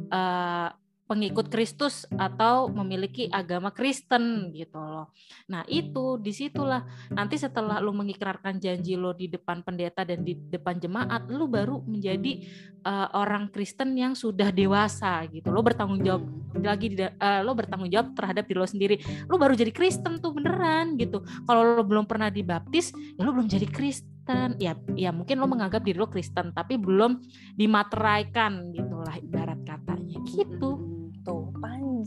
uh, 0.09 0.69
pengikut 1.07 1.47
Kristus 1.47 2.03
atau 2.19 2.67
memiliki 2.67 3.31
agama 3.31 3.71
Kristen 3.71 4.51
gitu 4.51 4.77
loh. 4.77 5.15
Nah 5.47 5.63
itu 5.71 6.19
di 6.19 6.35
situlah 6.35 6.83
nanti 7.15 7.39
setelah 7.39 7.79
lu 7.79 7.95
mengikrarkan 7.95 8.59
janji 8.59 8.99
lo 8.99 9.15
di 9.15 9.31
depan 9.31 9.63
pendeta 9.63 10.03
dan 10.03 10.21
di 10.21 10.35
depan 10.35 10.75
jemaat, 10.77 11.31
lu 11.31 11.47
baru 11.47 11.79
menjadi 11.87 12.43
uh, 12.83 13.07
orang 13.15 13.47
Kristen 13.47 13.95
yang 13.95 14.13
sudah 14.13 14.51
dewasa 14.51 15.23
gitu. 15.31 15.47
Lo 15.47 15.63
bertanggung 15.63 16.03
jawab 16.03 16.27
lagi 16.59 16.93
uh, 16.99 17.41
lo 17.41 17.55
bertanggung 17.55 17.87
jawab 17.87 18.11
terhadap 18.11 18.43
diri 18.43 18.59
lo 18.59 18.67
sendiri. 18.67 18.95
Lo 19.31 19.39
baru 19.39 19.55
jadi 19.55 19.71
Kristen 19.71 20.19
tuh 20.19 20.35
beneran 20.35 20.99
gitu. 20.99 21.23
Kalau 21.47 21.79
lo 21.79 21.83
belum 21.87 22.03
pernah 22.03 22.27
dibaptis, 22.27 22.91
ya 23.15 23.23
lo 23.23 23.31
belum 23.31 23.47
jadi 23.47 23.65
Kristen. 23.71 24.59
Ya, 24.59 24.75
ya 24.99 25.15
mungkin 25.15 25.39
lo 25.39 25.47
menganggap 25.47 25.87
diri 25.87 25.95
lo 25.95 26.11
Kristen, 26.11 26.51
tapi 26.51 26.75
belum 26.75 27.23
dimateraikan 27.55 28.75
gitulah 28.75 29.15
ibarat 29.23 29.63
katanya 29.63 30.19
gitu 30.27 30.86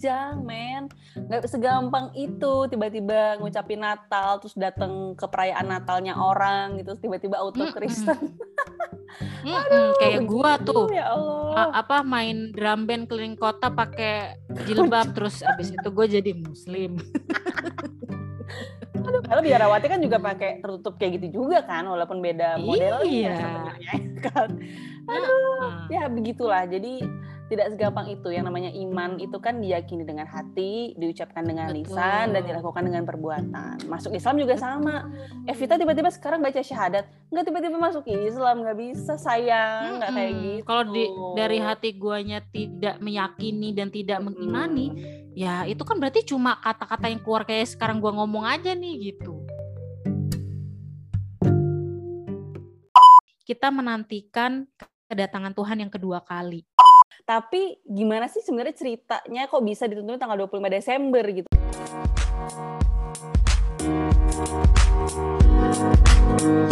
panjang 0.01 0.41
men 0.49 0.89
nggak 1.13 1.45
segampang 1.45 2.09
itu 2.17 2.65
tiba-tiba 2.73 3.37
ngucapin 3.37 3.85
Natal 3.85 4.41
terus 4.41 4.57
datang 4.57 5.13
ke 5.13 5.29
perayaan 5.29 5.69
Natalnya 5.69 6.17
orang 6.17 6.81
gitu 6.81 6.97
tiba-tiba 6.97 7.37
auto 7.37 7.69
Kristen 7.69 8.17
mm 9.45 9.53
-mm, 9.53 9.89
kayak 10.01 10.25
gua 10.25 10.57
tuh 10.57 10.89
ya 10.89 11.13
Allah. 11.13 11.69
apa 11.77 12.01
main 12.01 12.49
drum 12.49 12.89
band 12.89 13.13
keliling 13.13 13.37
kota 13.37 13.69
pakai 13.69 14.41
jilbab 14.65 15.13
terus 15.21 15.45
abis 15.45 15.77
itu 15.77 15.89
gue 15.93 16.07
jadi 16.09 16.33
muslim 16.33 16.97
Aduh, 19.01 19.21
kalau 19.27 19.43
biarawati 19.45 19.87
kan 19.91 20.01
juga 20.01 20.17
pakai 20.17 20.65
tertutup 20.65 20.95
kayak 21.01 21.19
gitu 21.19 21.43
juga 21.43 21.65
kan, 21.65 21.83
walaupun 21.89 22.21
beda 22.23 22.61
model 22.63 23.01
iya. 23.09 23.33
sebenarnya 23.33 23.93
kan. 24.23 24.49
Aduh, 25.09 25.89
ya 25.89 26.07
begitulah. 26.07 26.69
Jadi 26.69 27.03
tidak 27.51 27.75
segampang 27.75 28.07
itu. 28.15 28.31
Yang 28.31 28.45
namanya 28.47 28.71
iman 28.71 29.19
itu 29.19 29.37
kan 29.43 29.59
diyakini 29.59 30.07
dengan 30.07 30.31
hati 30.31 30.95
diucapkan 30.95 31.43
dengan 31.43 31.75
Betul. 31.75 31.91
lisan 31.91 32.31
dan 32.31 32.43
dilakukan 32.47 32.83
dengan 32.87 33.03
perbuatan. 33.03 33.91
Masuk 33.91 34.15
Islam 34.15 34.39
juga 34.39 34.55
sama. 34.55 35.11
Evita 35.51 35.75
tiba-tiba 35.75 36.15
sekarang 36.15 36.39
baca 36.39 36.63
syahadat. 36.63 37.11
Nggak 37.35 37.45
tiba-tiba 37.51 37.77
masuk 37.77 38.07
Islam 38.07 38.63
nggak 38.63 38.79
bisa 38.79 39.19
sayang 39.19 39.99
nggak 39.99 40.11
kayak 40.15 40.33
gitu. 40.39 40.63
Kalau 40.63 40.85
di, 40.95 41.05
dari 41.35 41.59
hati 41.59 41.91
guanya 41.99 42.39
tidak 42.55 43.03
meyakini 43.03 43.75
dan 43.75 43.91
tidak 43.91 44.23
mengimani 44.23 44.87
hmm. 44.95 45.35
ya 45.35 45.67
itu 45.67 45.83
kan 45.83 45.99
berarti 45.99 46.23
cuma 46.23 46.55
kata-kata 46.63 47.11
yang 47.11 47.19
keluar 47.19 47.43
kayak 47.43 47.67
sekarang 47.67 47.99
gua 47.99 48.15
ngomong 48.15 48.47
aja 48.47 48.71
nih 48.79 49.11
gitu. 49.11 49.43
Kita 53.43 53.67
menantikan 53.75 54.63
kedatangan 55.11 55.51
Tuhan 55.51 55.83
yang 55.83 55.91
kedua 55.91 56.23
kali 56.23 56.63
tapi 57.25 57.81
gimana 57.87 58.27
sih 58.27 58.43
sebenarnya 58.43 58.77
ceritanya 58.77 59.47
kok 59.47 59.63
bisa 59.65 59.87
ditentuin 59.87 60.21
tanggal 60.21 60.49
25 60.49 60.71
Desember 60.71 61.25
gitu? 61.31 61.49
Thank 66.41 66.43
you 66.43 66.70